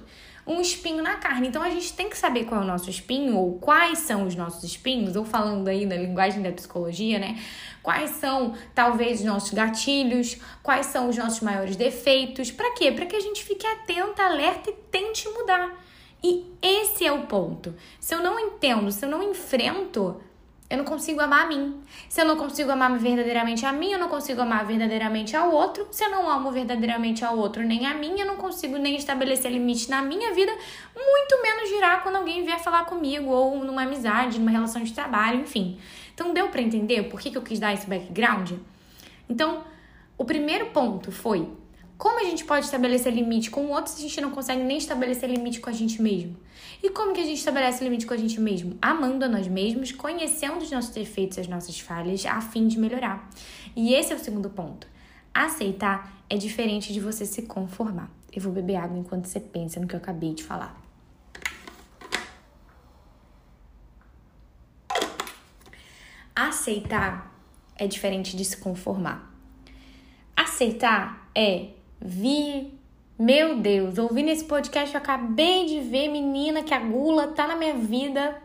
um 0.47 0.61
espinho 0.61 1.03
na 1.03 1.15
carne. 1.17 1.49
Então 1.49 1.63
a 1.63 1.71
gente 1.71 1.93
tem 1.93 2.09
que 2.09 2.19
saber 2.19 2.45
qual 2.45 2.61
é 2.61 2.65
o 2.65 2.67
nosso 2.67 2.91
espinho, 2.91 3.37
ou 3.37 3.59
quais 3.59 3.99
são 4.01 4.27
os 4.27 4.35
nossos 4.35 4.63
espinhos, 4.63 5.17
ou 5.17 5.25
falando 5.25 5.69
aí 5.69 5.87
na 5.87 5.97
linguagem 5.97 6.43
da 6.43 6.53
psicologia, 6.53 7.19
né? 7.19 7.41
Quais 7.83 8.11
são 8.11 8.55
talvez 8.75 9.21
os 9.21 9.27
nossos 9.27 9.53
gatilhos, 9.53 10.39
quais 10.63 10.87
são 10.87 11.09
os 11.09 11.17
nossos 11.17 11.41
maiores 11.41 11.77
defeitos. 11.77 12.51
Para 12.51 12.73
quê? 12.75 12.93
Para 12.93 13.07
que 13.07 13.17
a 13.17 13.21
gente 13.21 13.43
fique 13.43 13.67
atenta, 13.67 14.25
alerta 14.25 14.71
e 14.71 14.75
tente 14.91 15.29
mudar. 15.29 15.83
E 16.23 16.47
esse 16.63 17.07
é 17.07 17.13
o 17.13 17.27
ponto. 17.27 17.75
Se 18.01 18.15
eu 18.15 18.23
não 18.23 18.39
entendo, 18.39 18.91
se 18.91 19.05
eu 19.05 19.11
não 19.11 19.23
enfrento 19.23 20.21
eu 20.75 20.79
não 20.79 20.85
consigo 20.85 21.21
amar 21.21 21.47
a 21.47 21.49
mim. 21.49 21.81
Se 22.09 22.21
eu 22.21 22.25
não 22.25 22.37
consigo 22.37 22.71
amar 22.71 22.99
verdadeiramente 22.99 23.65
a 23.65 23.73
mim, 23.73 23.93
eu 23.93 23.99
não 23.99 24.09
consigo 24.09 24.41
amar 24.43 24.67
verdadeiramente 24.67 25.37
ao 25.37 25.51
outro. 25.51 25.87
Se 25.91 26.05
eu 26.05 26.11
não 26.11 26.29
amo 26.29 26.51
verdadeiramente 26.51 27.25
ao 27.25 27.39
outro 27.39 27.63
nem 27.63 27.87
a 27.87 27.95
mim, 27.95 28.19
eu 28.19 28.27
não 28.27 28.37
consigo 28.37 28.77
nem 28.77 28.97
estabelecer 28.97 29.51
limite 29.51 29.89
na 29.89 30.03
minha 30.03 30.35
vida, 30.35 30.53
muito 30.95 31.43
menos 31.43 31.69
girar 31.69 32.03
quando 32.03 32.17
alguém 32.17 32.45
vier 32.45 32.59
falar 32.59 32.85
comigo, 32.85 33.31
ou 33.31 33.65
numa 33.65 33.83
amizade, 33.83 34.39
numa 34.39 34.51
relação 34.51 34.83
de 34.83 34.93
trabalho, 34.93 35.41
enfim. 35.41 35.79
Então 36.13 36.35
deu 36.35 36.49
para 36.49 36.61
entender 36.61 37.05
por 37.05 37.21
que, 37.21 37.31
que 37.31 37.39
eu 37.39 37.43
quis 37.43 37.59
dar 37.59 37.73
esse 37.73 37.89
background? 37.89 38.53
Então, 39.29 39.65
o 40.19 40.25
primeiro 40.25 40.67
ponto 40.67 41.11
foi 41.11 41.49
como 41.97 42.21
a 42.21 42.25
gente 42.25 42.45
pode 42.45 42.67
estabelecer 42.67 43.13
limite 43.13 43.51
com 43.51 43.67
o 43.67 43.71
outro 43.71 43.93
se 43.93 43.99
a 43.99 44.03
gente 44.03 44.21
não 44.21 44.31
consegue 44.31 44.63
nem 44.63 44.79
estabelecer 44.79 45.31
limite 45.31 45.61
com 45.61 45.71
a 45.71 45.73
gente 45.73 46.03
mesmo? 46.03 46.37
E 46.83 46.91
como 46.91 47.15
que 47.15 47.21
a 47.21 47.25
gente 47.25 47.39
estabelece 47.39 47.83
limite 47.85 48.05
com 48.05 48.15
a 48.15 48.17
gente 48.17 48.41
mesmo? 48.41 48.77
Amando 48.83 49.25
a 49.25 49.29
nós 49.29 49.47
mesmos, 49.47 49.93
conhecendo 49.93 50.59
os 50.59 50.71
nossos 50.71 50.91
defeitos 50.91 51.39
as 51.39 51.47
nossas 51.47 51.79
falhas, 51.79 52.27
a 52.27 52.41
fim 52.41 52.67
de 52.67 52.79
melhorar. 52.79 53.29
E 53.77 53.95
esse 53.95 54.13
é 54.13 54.17
o 54.17 54.19
segundo 54.19 54.51
ponto. 54.51 54.87
Aceitar 55.33 56.25
é 56.29 56.37
diferente 56.37 56.93
de 56.93 57.01
você 57.01 57.25
se 57.25 57.43
conformar. 57.43 58.11
Eu 58.33 58.43
vou 58.43 58.53
beber 58.53 58.77
água 58.77 58.99
enquanto 58.99 59.27
você 59.27 59.39
pensa 59.39 59.79
no 59.79 59.87
que 59.87 59.95
eu 59.95 59.99
acabei 59.99 60.35
de 60.35 60.43
falar. 60.43 60.81
Aceitar 66.35 67.33
é 67.77 67.87
diferente 67.87 68.37
de 68.37 68.45
se 68.45 68.57
conformar. 68.57 69.33
Aceitar 70.37 71.31
é 71.35 71.69
vi. 72.05 72.73
Meu 73.19 73.57
Deus, 73.59 73.97
ouvindo 73.97 74.29
esse 74.29 74.45
podcast, 74.45 74.95
eu 74.95 75.01
acabei 75.01 75.67
de 75.67 75.81
ver, 75.81 76.09
menina, 76.09 76.63
que 76.63 76.75
a 76.75 76.79
gula 76.81 77.29
tá 77.29 77.47
na 77.47 77.57
minha 77.57 77.75
vida. 77.75 78.43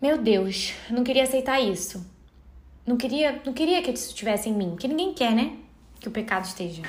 Meu 0.00 0.16
Deus, 0.16 0.72
não 0.88 1.04
queria 1.04 1.24
aceitar 1.24 1.60
isso. 1.60 2.04
não 2.86 2.96
queria, 2.96 3.42
não 3.44 3.52
queria 3.52 3.82
que 3.82 3.90
isso 3.90 4.08
estivesse 4.08 4.48
em 4.48 4.54
mim, 4.54 4.74
que 4.76 4.88
ninguém 4.88 5.12
quer, 5.12 5.32
né? 5.32 5.58
Que 6.00 6.08
o 6.08 6.10
pecado 6.10 6.44
esteja. 6.44 6.82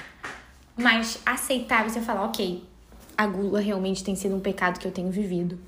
Mas 0.77 1.19
aceitar 1.25 1.83
você 1.83 1.99
falar, 1.99 2.23
ok, 2.25 2.63
a 3.17 3.27
gula 3.27 3.59
realmente 3.59 4.03
tem 4.03 4.15
sido 4.15 4.35
um 4.35 4.39
pecado 4.39 4.79
que 4.79 4.87
eu 4.87 4.91
tenho 4.91 5.11
vivido. 5.11 5.59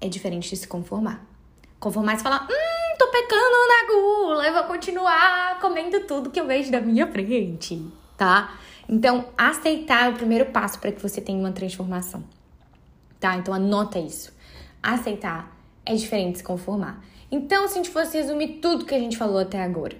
É 0.00 0.08
diferente 0.08 0.50
de 0.50 0.56
se 0.56 0.68
conformar. 0.68 1.24
Conformar 1.78 2.14
e 2.14 2.18
falar, 2.18 2.42
hum, 2.42 2.96
tô 2.98 3.06
pecando 3.08 3.40
na 3.68 3.94
gula, 3.94 4.46
eu 4.46 4.52
vou 4.52 4.64
continuar 4.64 5.58
comendo 5.60 6.00
tudo 6.00 6.30
que 6.30 6.38
eu 6.38 6.46
vejo 6.46 6.70
da 6.70 6.80
minha 6.80 7.06
frente, 7.06 7.82
tá? 8.20 8.60
Então, 8.86 9.30
aceitar 9.38 10.04
é 10.04 10.10
o 10.10 10.12
primeiro 10.12 10.44
passo 10.46 10.78
para 10.78 10.92
que 10.92 11.00
você 11.00 11.22
tenha 11.22 11.38
uma 11.38 11.52
transformação. 11.52 12.22
Tá? 13.18 13.34
Então, 13.36 13.54
anota 13.54 13.98
isso. 13.98 14.30
Aceitar 14.82 15.56
é 15.86 15.94
diferente 15.94 16.32
de 16.32 16.38
se 16.38 16.44
conformar. 16.44 17.02
Então, 17.32 17.66
se 17.66 17.74
a 17.74 17.76
gente 17.78 17.88
fosse 17.88 18.18
resumir 18.18 18.58
tudo 18.60 18.84
que 18.84 18.94
a 18.94 18.98
gente 18.98 19.16
falou 19.16 19.38
até 19.38 19.62
agora, 19.62 19.96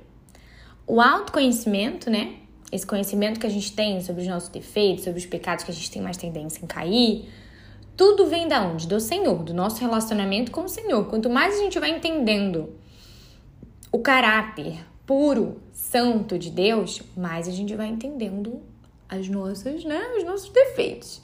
o 0.87 1.01
autoconhecimento, 1.01 2.11
né? 2.11 2.35
Esse 2.71 2.87
conhecimento 2.87 3.41
que 3.41 3.47
a 3.47 3.51
gente 3.51 3.73
tem 3.73 4.03
sobre 4.03 4.21
os 4.21 4.29
nossos 4.29 4.51
defeitos, 4.51 5.05
sobre 5.05 5.19
os 5.19 5.25
pecados 5.25 5.65
que 5.65 5.71
a 5.71 5.75
gente 5.75 5.91
tem 5.91 6.03
mais 6.03 6.19
tendência 6.19 6.63
em 6.63 6.67
cair, 6.67 7.27
tudo 7.97 8.27
vem 8.27 8.47
da 8.47 8.61
onde? 8.61 8.87
Do 8.87 9.01
Senhor, 9.01 9.43
do 9.43 9.55
nosso 9.55 9.81
relacionamento 9.81 10.51
com 10.51 10.65
o 10.65 10.69
Senhor. 10.69 11.07
Quanto 11.07 11.31
mais 11.31 11.55
a 11.55 11.59
gente 11.59 11.79
vai 11.79 11.91
entendendo 11.91 12.75
o 13.91 13.99
caráter 14.01 14.79
puro, 15.07 15.61
santo 15.91 16.39
de 16.39 16.51
Deus, 16.51 17.03
mais 17.17 17.49
a 17.49 17.51
gente 17.51 17.75
vai 17.75 17.89
entendendo 17.89 18.63
as 19.09 19.29
nossas, 19.29 19.85
né, 19.85 20.01
os 20.17 20.25
nossos 20.25 20.49
defeitos. 20.51 21.21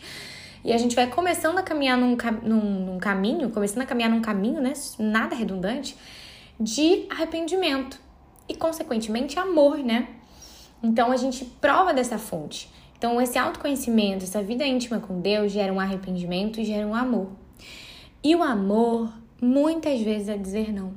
E 0.64 0.72
a 0.72 0.78
gente 0.78 0.96
vai 0.96 1.06
começando 1.06 1.56
a 1.58 1.62
caminhar 1.62 1.96
num, 1.96 2.16
num, 2.42 2.86
num 2.86 2.98
caminho, 2.98 3.50
começando 3.50 3.82
a 3.82 3.86
caminhar 3.86 4.10
num 4.10 4.20
caminho, 4.20 4.60
né? 4.60 4.72
Nada 4.98 5.36
redundante, 5.36 5.96
de 6.58 7.06
arrependimento. 7.08 8.00
E, 8.48 8.54
consequentemente, 8.56 9.38
amor, 9.38 9.78
né? 9.78 10.08
Então 10.82 11.12
a 11.12 11.16
gente 11.16 11.44
prova 11.44 11.94
dessa 11.94 12.18
fonte. 12.18 12.68
Então, 12.98 13.20
esse 13.20 13.38
autoconhecimento, 13.38 14.24
essa 14.24 14.42
vida 14.42 14.66
íntima 14.66 14.98
com 14.98 15.20
Deus 15.20 15.52
gera 15.52 15.72
um 15.72 15.78
arrependimento 15.78 16.60
e 16.60 16.64
gera 16.64 16.84
um 16.84 16.94
amor. 16.94 17.30
E 18.24 18.34
o 18.34 18.42
amor, 18.42 19.12
muitas 19.40 20.00
vezes, 20.00 20.28
é 20.28 20.36
dizer 20.36 20.72
não, 20.72 20.94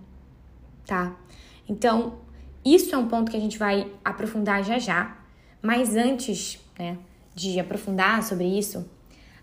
tá? 0.88 1.16
Então, 1.68 2.14
isso 2.64 2.94
é 2.94 2.98
um 2.98 3.08
ponto 3.08 3.32
que 3.32 3.38
a 3.38 3.40
gente 3.40 3.58
vai 3.58 3.92
aprofundar 4.04 4.64
já 4.64 4.78
já. 4.78 5.18
Mas 5.62 5.96
antes, 5.96 6.60
né, 6.78 6.98
de 7.36 7.60
aprofundar 7.60 8.24
sobre 8.24 8.46
isso, 8.46 8.90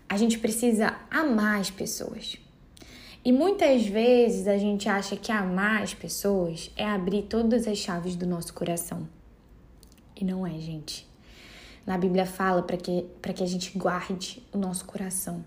a 0.09 0.17
gente 0.17 0.39
precisa 0.39 0.95
amar 1.09 1.59
as 1.59 1.69
pessoas. 1.69 2.37
E 3.23 3.31
muitas 3.31 3.85
vezes 3.85 4.47
a 4.47 4.57
gente 4.57 4.87
acha 4.87 5.17
que 5.17 5.31
amar 5.31 5.83
as 5.83 5.93
pessoas 5.93 6.71
é 6.77 6.85
abrir 6.85 7.23
todas 7.23 7.67
as 7.67 7.77
chaves 7.77 8.15
do 8.15 8.25
nosso 8.25 8.53
coração. 8.53 9.07
E 10.15 10.23
não 10.23 10.47
é, 10.47 10.57
gente. 10.59 11.07
Na 11.85 11.97
Bíblia 11.97 12.25
fala 12.25 12.63
para 12.63 12.77
que, 12.77 13.05
que 13.35 13.43
a 13.43 13.47
gente 13.47 13.77
guarde 13.77 14.41
o 14.53 14.57
nosso 14.57 14.85
coração. 14.85 15.43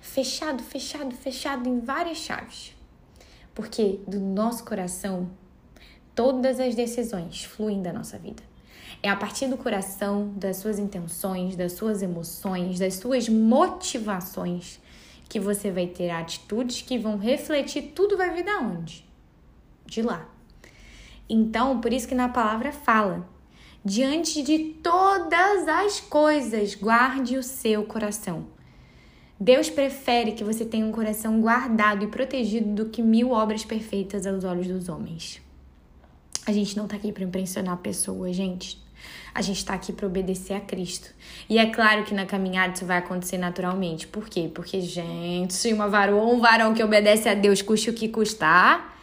Fechado, 0.00 0.62
fechado, 0.62 1.14
fechado 1.14 1.68
em 1.68 1.80
várias 1.80 2.18
chaves. 2.18 2.74
Porque 3.54 4.00
do 4.06 4.20
nosso 4.20 4.64
coração, 4.64 5.30
todas 6.18 6.58
as 6.58 6.74
decisões 6.74 7.44
fluem 7.44 7.80
da 7.80 7.92
nossa 7.92 8.18
vida. 8.18 8.42
É 9.00 9.08
a 9.08 9.14
partir 9.14 9.46
do 9.46 9.56
coração, 9.56 10.32
das 10.34 10.56
suas 10.56 10.76
intenções, 10.76 11.54
das 11.54 11.74
suas 11.74 12.02
emoções, 12.02 12.80
das 12.80 12.94
suas 12.94 13.28
motivações 13.28 14.80
que 15.28 15.38
você 15.38 15.70
vai 15.70 15.86
ter 15.86 16.10
atitudes 16.10 16.82
que 16.82 16.98
vão 16.98 17.18
refletir 17.18 17.92
tudo 17.94 18.16
vai 18.16 18.34
vir 18.34 18.44
da 18.44 18.58
onde? 18.58 19.06
De 19.86 20.02
lá. 20.02 20.28
Então, 21.28 21.80
por 21.80 21.92
isso 21.92 22.08
que 22.08 22.16
na 22.16 22.28
palavra 22.28 22.72
fala: 22.72 23.24
diante 23.84 24.42
de 24.42 24.58
todas 24.82 25.68
as 25.68 26.00
coisas, 26.00 26.74
guarde 26.74 27.36
o 27.36 27.44
seu 27.44 27.84
coração. 27.84 28.46
Deus 29.38 29.70
prefere 29.70 30.32
que 30.32 30.42
você 30.42 30.64
tenha 30.64 30.84
um 30.84 30.90
coração 30.90 31.40
guardado 31.40 32.02
e 32.02 32.08
protegido 32.08 32.74
do 32.74 32.90
que 32.90 33.02
mil 33.02 33.30
obras 33.30 33.64
perfeitas 33.64 34.26
aos 34.26 34.42
olhos 34.42 34.66
dos 34.66 34.88
homens. 34.88 35.46
A 36.48 36.52
gente 36.52 36.78
não 36.78 36.86
tá 36.86 36.96
aqui 36.96 37.12
para 37.12 37.22
impressionar 37.22 37.76
pessoas, 37.76 38.34
gente. 38.34 38.82
A 39.34 39.42
gente 39.42 39.58
está 39.58 39.74
aqui 39.74 39.92
para 39.92 40.06
obedecer 40.06 40.54
a 40.54 40.60
Cristo. 40.60 41.10
E 41.46 41.58
é 41.58 41.66
claro 41.66 42.04
que 42.04 42.14
na 42.14 42.24
caminhada 42.24 42.72
isso 42.72 42.86
vai 42.86 42.96
acontecer 42.96 43.36
naturalmente. 43.36 44.06
Por 44.06 44.30
quê? 44.30 44.50
Porque, 44.54 44.80
gente, 44.80 45.70
uma 45.74 45.88
varão, 45.88 46.32
um 46.32 46.40
varão 46.40 46.72
que 46.72 46.82
obedece 46.82 47.28
a 47.28 47.34
Deus, 47.34 47.60
custe 47.60 47.90
o 47.90 47.92
que 47.92 48.08
custar, 48.08 48.96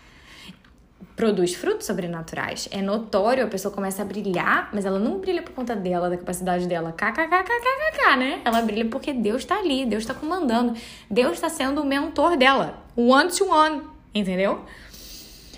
produz 1.15 1.53
frutos 1.53 1.85
sobrenaturais. 1.85 2.67
É 2.71 2.81
notório, 2.81 3.45
a 3.45 3.47
pessoa 3.47 3.71
começa 3.71 4.01
a 4.01 4.05
brilhar, 4.05 4.71
mas 4.73 4.83
ela 4.83 4.97
não 4.97 5.19
brilha 5.19 5.43
por 5.43 5.53
conta 5.53 5.75
dela, 5.75 6.09
da 6.09 6.17
capacidade 6.17 6.67
dela. 6.67 6.93
KKKKKK, 6.93 8.17
né? 8.17 8.41
Ela 8.43 8.63
brilha 8.63 8.89
porque 8.89 9.13
Deus 9.13 9.43
está 9.43 9.59
ali, 9.59 9.85
Deus 9.85 10.01
está 10.01 10.15
comandando. 10.15 10.73
Deus 11.11 11.33
está 11.33 11.47
sendo 11.47 11.79
o 11.83 11.85
mentor 11.85 12.37
dela. 12.37 12.83
One 12.95 13.29
to 13.29 13.45
one, 13.45 13.83
entendeu? 14.15 14.65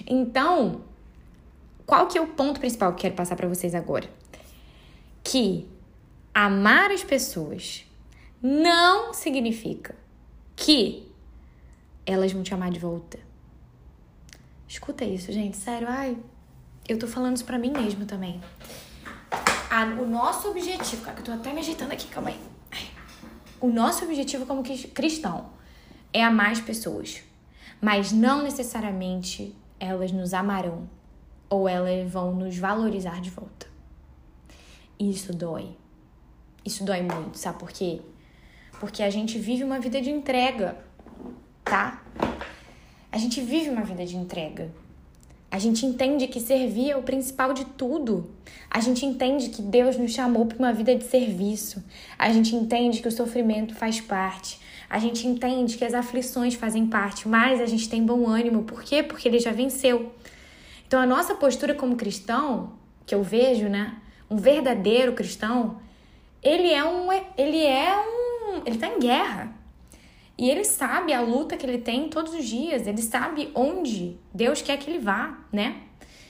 Então, 0.05 0.81
qual 1.87 2.05
que 2.05 2.19
é 2.19 2.21
o 2.21 2.27
ponto 2.27 2.59
principal 2.59 2.91
que 2.91 2.97
eu 2.97 3.01
quero 3.01 3.15
passar 3.15 3.35
para 3.35 3.47
vocês 3.47 3.73
agora? 3.73 4.07
que 5.29 5.67
amar 6.33 6.89
as 6.89 7.03
pessoas 7.03 7.85
não 8.41 9.13
significa 9.13 9.93
que 10.55 11.11
elas 12.05 12.31
vão 12.31 12.43
te 12.43 12.53
amar 12.53 12.71
de 12.71 12.79
volta. 12.79 13.19
Escuta 14.65 15.03
isso, 15.03 15.33
gente, 15.33 15.57
sério. 15.57 15.85
Ai, 15.89 16.17
eu 16.87 16.97
tô 16.97 17.07
falando 17.07 17.35
isso 17.35 17.43
pra 17.43 17.57
mim 17.57 17.71
mesmo 17.71 18.05
também. 18.05 18.39
Ah, 19.69 19.83
o 19.99 20.05
nosso 20.05 20.49
objetivo, 20.49 21.03
cara, 21.03 21.15
que 21.15 21.21
eu 21.21 21.25
tô 21.25 21.31
até 21.33 21.51
me 21.51 21.59
ajeitando 21.59 21.91
aqui, 21.91 22.07
calma 22.07 22.29
aí. 22.29 22.39
O 23.59 23.67
nosso 23.67 24.05
objetivo 24.05 24.45
como 24.45 24.63
cristão 24.63 25.49
é 26.13 26.23
amar 26.23 26.51
as 26.51 26.61
pessoas, 26.61 27.21
mas 27.81 28.13
não 28.13 28.43
necessariamente 28.43 29.53
elas 29.77 30.13
nos 30.13 30.33
amarão 30.33 30.89
ou 31.49 31.67
elas 31.67 32.09
vão 32.09 32.33
nos 32.33 32.57
valorizar 32.57 33.21
de 33.21 33.29
volta. 33.29 33.67
Isso 34.99 35.33
dói. 35.33 35.69
Isso 36.65 36.83
dói 36.83 37.01
muito, 37.01 37.37
sabe 37.37 37.59
por 37.59 37.71
quê? 37.71 38.01
Porque 38.79 39.01
a 39.01 39.09
gente 39.09 39.39
vive 39.39 39.63
uma 39.63 39.79
vida 39.79 40.01
de 40.01 40.09
entrega, 40.09 40.77
tá? 41.63 42.03
A 43.11 43.17
gente 43.17 43.41
vive 43.41 43.69
uma 43.69 43.83
vida 43.83 44.05
de 44.05 44.15
entrega. 44.17 44.69
A 45.49 45.59
gente 45.59 45.85
entende 45.85 46.27
que 46.27 46.41
servir 46.41 46.91
é 46.91 46.97
o 46.97 47.03
principal 47.03 47.53
de 47.53 47.63
tudo. 47.63 48.29
A 48.69 48.81
gente 48.81 49.05
entende 49.05 49.49
que 49.49 49.61
Deus 49.61 49.97
nos 49.97 50.11
chamou 50.11 50.45
para 50.45 50.57
uma 50.57 50.73
vida 50.73 50.93
de 50.93 51.05
serviço. 51.05 51.81
A 52.19 52.31
gente 52.33 52.53
entende 52.53 53.01
que 53.01 53.07
o 53.07 53.11
sofrimento 53.11 53.73
faz 53.73 54.01
parte. 54.01 54.59
A 54.89 54.99
gente 54.99 55.25
entende 55.25 55.77
que 55.77 55.85
as 55.85 55.93
aflições 55.93 56.53
fazem 56.53 56.87
parte, 56.87 57.27
mas 57.27 57.61
a 57.61 57.65
gente 57.65 57.89
tem 57.89 58.05
bom 58.05 58.27
ânimo. 58.27 58.63
Por 58.63 58.83
quê? 58.83 59.01
Porque 59.01 59.27
ele 59.27 59.39
já 59.39 59.51
venceu. 59.51 60.11
Então 60.87 61.01
a 61.01 61.05
nossa 61.05 61.35
postura 61.35 61.75
como 61.75 61.97
cristão, 61.97 62.73
que 63.05 63.13
eu 63.13 63.21
vejo, 63.21 63.67
né, 63.67 63.97
um 64.29 64.37
verdadeiro 64.37 65.13
cristão, 65.13 65.79
ele 66.41 66.71
é 66.71 66.83
um 66.83 67.11
ele 67.37 67.65
é 67.65 67.95
um 67.97 68.61
ele 68.65 68.77
tá 68.77 68.87
em 68.87 68.99
guerra. 68.99 69.53
E 70.37 70.49
ele 70.49 70.63
sabe 70.63 71.13
a 71.13 71.19
luta 71.19 71.57
que 71.57 71.65
ele 71.65 71.79
tem 71.79 72.09
todos 72.09 72.33
os 72.33 72.45
dias, 72.45 72.85
ele 72.85 73.01
sabe 73.01 73.51
onde 73.55 74.17
Deus 74.33 74.61
quer 74.61 74.77
que 74.77 74.89
ele 74.89 74.99
vá, 74.99 75.39
né? 75.51 75.86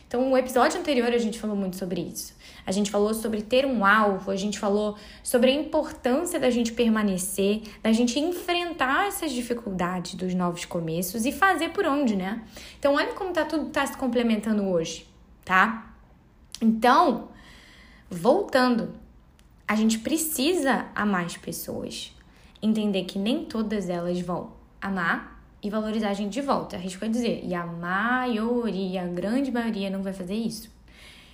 Então, 0.08 0.30
no 0.30 0.38
episódio 0.38 0.80
anterior 0.80 1.12
a 1.14 1.18
gente 1.18 1.38
falou 1.38 1.56
muito 1.56 1.76
sobre 1.76 2.02
isso. 2.02 2.36
A 2.66 2.72
gente 2.72 2.90
falou 2.90 3.14
sobre 3.14 3.42
ter 3.42 3.66
um 3.66 3.86
alvo, 3.86 4.32
a 4.32 4.36
gente 4.36 4.58
falou 4.58 4.98
sobre 5.22 5.52
a 5.52 5.54
importância 5.54 6.40
da 6.40 6.50
gente 6.50 6.72
permanecer, 6.72 7.64
da 7.84 7.92
gente 7.92 8.20
enfrentar 8.20 9.08
essas 9.08 9.32
dificuldades 9.32 10.16
dos 10.16 10.34
novos 10.34 10.66
começos 10.66 11.26
e 11.26 11.32
fazer 11.32 11.70
por 11.70 11.86
onde, 11.86 12.16
né? 12.16 12.44
Então, 12.80 12.96
olha 12.96 13.14
como 13.14 13.34
tá 13.34 13.46
tudo 13.46 13.70
tá 13.70 13.86
se 13.86 13.98
complementando 13.98 14.64
hoje, 14.64 15.06
tá? 15.44 15.94
Então, 16.62 17.30
Voltando, 18.10 18.94
a 19.68 19.76
gente 19.76 20.00
precisa 20.00 20.86
amar 20.96 21.26
as 21.26 21.36
pessoas. 21.36 22.16
Entender 22.62 23.04
que 23.04 23.20
nem 23.20 23.44
todas 23.44 23.90
elas 23.90 24.22
vão 24.22 24.54
amar 24.82 25.37
e 25.68 25.70
valorizar 25.70 26.10
a 26.10 26.14
gente 26.14 26.34
de 26.34 26.42
volta. 26.42 26.78
Arrisco 26.78 27.04
a 27.04 27.08
dizer. 27.08 27.42
E 27.44 27.54
a 27.54 27.66
maioria, 27.66 29.04
a 29.04 29.08
grande 29.08 29.52
maioria, 29.52 29.90
não 29.90 30.02
vai 30.02 30.14
fazer 30.14 30.34
isso. 30.34 30.72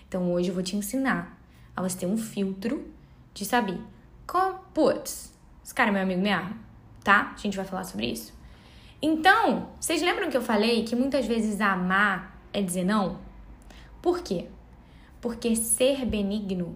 Então 0.07 0.31
hoje 0.33 0.49
eu 0.49 0.53
vou 0.53 0.63
te 0.63 0.75
ensinar 0.75 1.39
a 1.75 1.81
você 1.81 1.99
ter 1.99 2.05
um 2.07 2.17
filtro 2.17 2.91
de 3.33 3.45
saber. 3.45 3.79
Com, 4.25 4.55
putz, 4.73 5.33
esse 5.63 5.73
cara 5.73 5.89
é 5.89 5.93
meu 5.93 6.01
amigo, 6.01 6.21
me 6.21 6.31
ama, 6.31 6.57
tá? 7.03 7.33
A 7.35 7.37
gente 7.37 7.55
vai 7.55 7.65
falar 7.65 7.83
sobre 7.83 8.07
isso. 8.07 8.33
Então, 9.01 9.69
vocês 9.79 10.01
lembram 10.01 10.29
que 10.29 10.37
eu 10.37 10.41
falei 10.41 10.83
que 10.83 10.95
muitas 10.95 11.25
vezes 11.25 11.61
amar 11.61 12.41
é 12.51 12.61
dizer 12.61 12.85
não? 12.85 13.19
Por 14.01 14.21
quê? 14.21 14.47
Porque 15.21 15.55
ser 15.55 16.05
benigno 16.05 16.75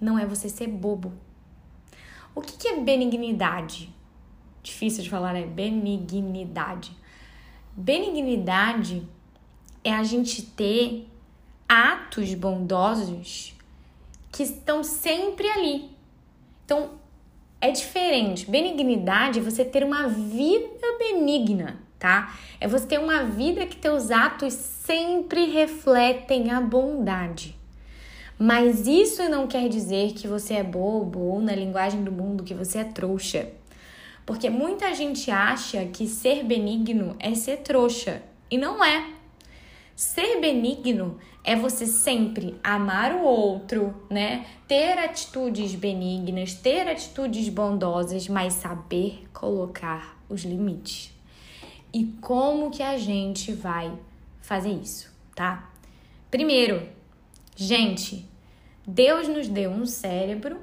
não 0.00 0.18
é 0.18 0.26
você 0.26 0.48
ser 0.48 0.66
bobo. 0.66 1.12
O 2.34 2.40
que, 2.40 2.68
é 2.68 2.80
benignidade? 2.80 3.94
Difícil 4.62 5.02
de 5.02 5.10
falar, 5.10 5.32
né? 5.32 5.44
Benignidade. 5.46 6.96
Benignidade 7.76 9.02
é 9.82 9.92
a 9.92 10.04
gente 10.04 10.42
ter 10.42 11.08
atos 11.68 12.34
bondosos 12.34 13.54
que 14.30 14.42
estão 14.42 14.84
sempre 14.84 15.48
ali. 15.48 15.90
Então, 16.64 16.90
é 17.60 17.70
diferente. 17.70 18.50
Benignidade 18.50 19.38
é 19.38 19.42
você 19.42 19.64
ter 19.64 19.84
uma 19.84 20.08
vida 20.08 20.98
benigna, 20.98 21.80
tá? 21.98 22.36
É 22.60 22.68
você 22.68 22.86
ter 22.86 22.98
uma 22.98 23.24
vida 23.24 23.66
que 23.66 23.76
teus 23.76 24.10
atos 24.10 24.52
sempre 24.52 25.46
refletem 25.46 26.50
a 26.50 26.60
bondade. 26.60 27.56
Mas 28.38 28.86
isso 28.86 29.22
não 29.28 29.46
quer 29.46 29.68
dizer 29.68 30.12
que 30.12 30.26
você 30.26 30.54
é 30.54 30.62
bobo 30.62 31.20
ou, 31.20 31.40
na 31.40 31.54
linguagem 31.54 32.02
do 32.02 32.10
mundo, 32.10 32.42
que 32.42 32.54
você 32.54 32.78
é 32.78 32.84
trouxa. 32.84 33.48
Porque 34.24 34.48
muita 34.48 34.94
gente 34.94 35.30
acha 35.30 35.84
que 35.86 36.06
ser 36.06 36.44
benigno 36.44 37.16
é 37.18 37.34
ser 37.34 37.58
trouxa. 37.58 38.22
E 38.50 38.56
não 38.56 38.84
é. 38.84 39.12
Ser 39.96 40.40
benigno 40.40 41.18
é 41.44 41.56
você 41.56 41.86
sempre 41.86 42.54
amar 42.62 43.14
o 43.14 43.22
outro, 43.22 43.94
né? 44.08 44.46
Ter 44.68 44.98
atitudes 44.98 45.74
benignas, 45.74 46.54
ter 46.54 46.88
atitudes 46.88 47.48
bondosas, 47.48 48.28
mas 48.28 48.54
saber 48.54 49.24
colocar 49.32 50.16
os 50.28 50.42
limites. 50.42 51.12
E 51.92 52.04
como 52.20 52.70
que 52.70 52.82
a 52.82 52.96
gente 52.96 53.52
vai 53.52 53.92
fazer 54.40 54.72
isso, 54.72 55.12
tá? 55.34 55.70
Primeiro, 56.30 56.88
gente, 57.54 58.26
Deus 58.86 59.28
nos 59.28 59.48
deu 59.48 59.70
um 59.70 59.84
cérebro 59.84 60.60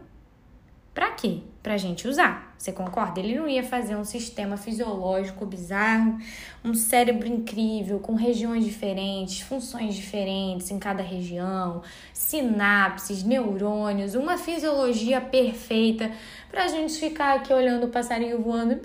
para 0.94 1.12
quê? 1.12 1.42
Pra 1.70 1.78
gente 1.78 2.08
usar. 2.08 2.52
Você 2.58 2.72
concorda? 2.72 3.20
Ele 3.20 3.36
não 3.36 3.48
ia 3.48 3.62
fazer 3.62 3.96
um 3.96 4.04
sistema 4.04 4.58
fisiológico 4.58 5.46
bizarro, 5.46 6.18
um 6.66 6.74
cérebro 6.74 7.28
incrível, 7.28 8.00
com 8.00 8.16
regiões 8.16 8.66
diferentes, 8.66 9.42
funções 9.42 9.94
diferentes 9.94 10.72
em 10.72 10.80
cada 10.80 11.04
região, 11.04 11.84
sinapses, 12.12 13.22
neurônios, 13.22 14.16
uma 14.16 14.36
fisiologia 14.36 15.22
perfeita 15.22 16.12
pra 16.50 16.68
gente 16.68 17.00
ficar 17.00 17.36
aqui 17.36 17.54
olhando 17.54 17.86
o 17.86 17.90
passarinho 17.90 18.42
voando 18.42 18.76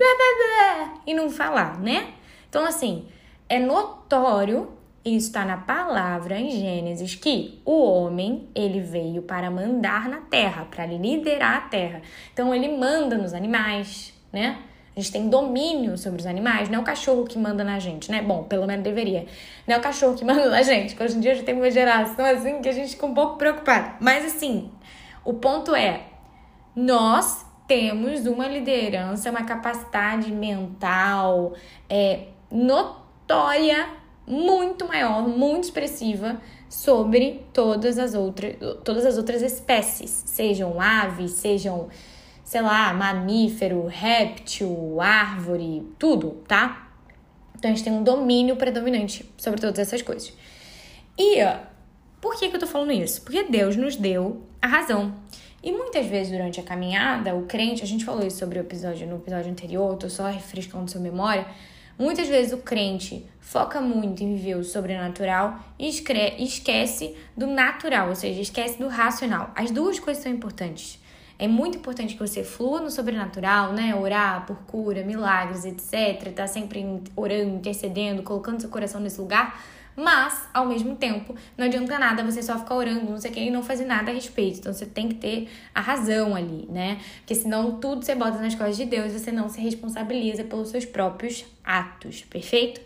e 1.07 1.13
não 1.15 1.31
falar, 1.31 1.79
né? 1.79 2.13
Então, 2.47 2.63
assim, 2.63 3.07
é 3.49 3.59
notório 3.59 4.74
isso 5.05 5.27
está 5.27 5.45
na 5.45 5.57
palavra 5.57 6.39
em 6.39 6.49
Gênesis 6.49 7.13
que 7.13 7.61
o 7.63 7.83
homem 7.83 8.49
ele 8.55 8.79
veio 8.81 9.21
para 9.21 9.51
mandar 9.51 10.09
na 10.09 10.21
terra, 10.21 10.65
para 10.65 10.87
liderar 10.87 11.57
a 11.57 11.61
terra. 11.61 12.01
Então 12.33 12.53
ele 12.53 12.75
manda 12.75 13.15
nos 13.15 13.33
animais, 13.33 14.11
né? 14.33 14.57
A 14.95 14.99
gente 14.99 15.11
tem 15.11 15.29
domínio 15.29 15.95
sobre 15.97 16.21
os 16.21 16.25
animais, 16.25 16.69
não 16.69 16.79
é 16.79 16.81
o 16.81 16.85
cachorro 16.85 17.25
que 17.25 17.37
manda 17.37 17.63
na 17.63 17.77
gente, 17.77 18.09
né? 18.09 18.21
Bom, 18.21 18.43
pelo 18.45 18.65
menos 18.65 18.83
deveria. 18.83 19.27
Não 19.67 19.75
é 19.75 19.77
o 19.77 19.81
cachorro 19.81 20.15
que 20.15 20.23
manda 20.25 20.49
na 20.49 20.63
gente, 20.63 20.95
que 20.95 21.03
hoje 21.03 21.17
em 21.17 21.19
dia 21.19 21.35
já 21.35 21.43
tem 21.43 21.53
uma 21.53 21.69
geração 21.69 22.25
assim 22.25 22.59
que 22.61 22.69
a 22.69 22.71
gente 22.71 22.89
fica 22.89 23.05
um 23.05 23.13
pouco 23.13 23.37
preocupado. 23.37 23.97
Mas 23.99 24.25
assim, 24.25 24.71
o 25.23 25.33
ponto 25.33 25.75
é, 25.75 26.01
nós 26.75 27.45
temos 27.67 28.25
uma 28.25 28.47
liderança, 28.47 29.29
uma 29.29 29.43
capacidade 29.43 30.31
mental 30.31 31.53
é, 31.87 32.27
notória 32.49 34.04
muito 34.27 34.87
maior, 34.87 35.27
muito 35.27 35.65
expressiva 35.65 36.41
sobre 36.69 37.45
todas 37.53 37.97
as 37.97 38.13
outras, 38.13 38.55
todas 38.83 39.05
as 39.05 39.17
outras 39.17 39.41
espécies, 39.41 40.23
sejam 40.25 40.79
aves, 40.81 41.31
sejam, 41.31 41.89
sei 42.43 42.61
lá, 42.61 42.93
mamífero, 42.93 43.85
réptil, 43.85 44.99
árvore, 44.99 45.87
tudo, 45.99 46.43
tá? 46.47 46.89
Então 47.57 47.71
a 47.71 47.73
gente 47.73 47.83
tem 47.83 47.93
um 47.93 48.03
domínio 48.03 48.55
predominante 48.55 49.31
sobre 49.37 49.61
todas 49.61 49.79
essas 49.79 50.01
coisas. 50.01 50.33
E 51.17 51.37
por 52.19 52.37
que, 52.37 52.49
que 52.49 52.55
eu 52.55 52.59
tô 52.59 52.67
falando 52.67 52.91
isso? 52.91 53.21
Porque 53.21 53.43
Deus 53.43 53.75
nos 53.75 53.95
deu 53.95 54.41
a 54.61 54.67
razão. 54.67 55.13
E 55.63 55.71
muitas 55.71 56.05
vezes 56.05 56.31
durante 56.31 56.59
a 56.59 56.63
caminhada, 56.63 57.33
o 57.33 57.43
crente, 57.45 57.83
a 57.83 57.87
gente 57.87 58.05
falou 58.05 58.25
isso 58.25 58.37
sobre 58.37 58.59
o 58.59 58.61
episódio 58.61 59.07
no 59.07 59.15
episódio 59.15 59.51
anterior, 59.51 59.95
tô 59.97 60.09
só 60.09 60.27
refrescando 60.27 60.91
sua 60.91 61.01
memória 61.01 61.47
Muitas 61.97 62.27
vezes 62.27 62.51
o 62.51 62.57
crente 62.57 63.25
foca 63.39 63.79
muito 63.79 64.21
em 64.21 64.35
viver 64.35 64.55
o 64.55 64.63
sobrenatural 64.63 65.59
e 65.79 65.87
esquece 65.87 67.15
do 67.37 67.47
natural, 67.47 68.09
ou 68.09 68.15
seja, 68.15 68.41
esquece 68.41 68.77
do 68.77 68.87
racional. 68.89 69.51
As 69.55 69.71
duas 69.71 69.99
coisas 69.99 70.21
são 70.21 70.31
importantes. 70.31 70.99
É 71.39 71.47
muito 71.47 71.77
importante 71.77 72.13
que 72.13 72.19
você 72.19 72.43
flua 72.43 72.81
no 72.81 72.89
sobrenatural, 72.89 73.73
né? 73.73 73.93
Orar 73.95 74.45
por 74.45 74.57
cura, 74.63 75.03
milagres, 75.03 75.65
etc. 75.65 76.33
Tá 76.33 76.47
sempre 76.47 77.03
orando, 77.15 77.55
intercedendo, 77.55 78.23
colocando 78.23 78.61
seu 78.61 78.69
coração 78.69 78.99
nesse 79.01 79.19
lugar. 79.19 79.61
Mas, 79.95 80.47
ao 80.53 80.65
mesmo 80.65 80.95
tempo, 80.95 81.33
não 81.57 81.65
adianta 81.65 81.97
nada 81.97 82.23
você 82.23 82.43
só 82.43 82.59
ficar 82.59 82.75
orando, 82.75 83.11
não 83.11 83.19
sei 83.19 83.31
o 83.31 83.33
que, 83.33 83.39
e 83.39 83.49
não 83.49 83.63
fazer 83.63 83.85
nada 83.85 84.11
a 84.11 84.13
respeito. 84.13 84.59
Então, 84.59 84.73
você 84.73 84.85
tem 84.85 85.07
que 85.07 85.15
ter 85.15 85.49
a 85.73 85.79
razão 85.79 86.35
ali, 86.35 86.67
né? 86.69 86.99
Porque 87.19 87.33
senão 87.33 87.79
tudo 87.79 88.03
você 88.03 88.13
bota 88.13 88.37
nas 88.39 88.55
costas 88.55 88.75
de 88.75 88.85
Deus 88.85 89.13
você 89.13 89.31
não 89.31 89.47
se 89.47 89.61
responsabiliza 89.61 90.43
pelos 90.43 90.69
seus 90.69 90.85
próprios 90.85 91.45
atos, 91.63 92.23
perfeito? 92.23 92.81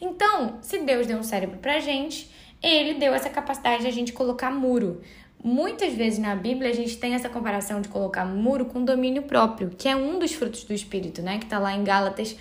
Então, 0.00 0.58
se 0.62 0.78
Deus 0.78 1.06
deu 1.06 1.18
um 1.18 1.22
cérebro 1.22 1.58
pra 1.58 1.78
gente, 1.80 2.30
ele 2.62 2.94
deu 2.94 3.14
essa 3.14 3.28
capacidade 3.28 3.82
de 3.82 3.88
a 3.88 3.92
gente 3.92 4.12
colocar 4.12 4.50
muro. 4.50 5.00
Muitas 5.42 5.92
vezes 5.92 6.18
na 6.18 6.34
Bíblia 6.34 6.70
a 6.70 6.74
gente 6.74 6.96
tem 6.96 7.14
essa 7.14 7.28
comparação 7.28 7.80
de 7.80 7.88
colocar 7.88 8.24
muro 8.24 8.64
com 8.64 8.84
domínio 8.84 9.22
próprio, 9.22 9.70
que 9.70 9.88
é 9.88 9.94
um 9.94 10.18
dos 10.18 10.32
frutos 10.32 10.64
do 10.64 10.72
Espírito, 10.72 11.22
né? 11.22 11.38
Que 11.38 11.46
tá 11.46 11.58
lá 11.58 11.74
em 11.74 11.84
Gálatas 11.84 12.36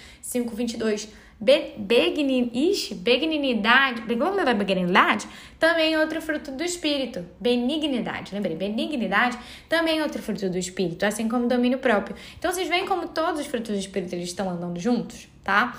5:22 1.41 2.93
benignidade, 2.93 4.01
benignidade 4.01 5.27
também 5.59 5.93
é 5.93 5.99
outro 5.99 6.21
fruto 6.21 6.51
do 6.51 6.63
espírito. 6.63 7.25
Benignidade, 7.39 8.33
lembrei, 8.33 8.55
benignidade 8.55 9.37
também 9.67 9.99
é 9.99 10.03
outro 10.03 10.21
fruto 10.21 10.49
do 10.49 10.57
espírito, 10.57 11.05
assim 11.05 11.27
como 11.27 11.47
domínio 11.47 11.79
próprio. 11.79 12.15
Então 12.37 12.51
vocês 12.51 12.67
veem 12.67 12.85
como 12.85 13.07
todos 13.09 13.41
os 13.41 13.47
frutos 13.47 13.71
do 13.71 13.79
espírito 13.79 14.13
eles 14.13 14.29
estão 14.29 14.49
andando 14.49 14.79
juntos, 14.79 15.27
tá? 15.43 15.77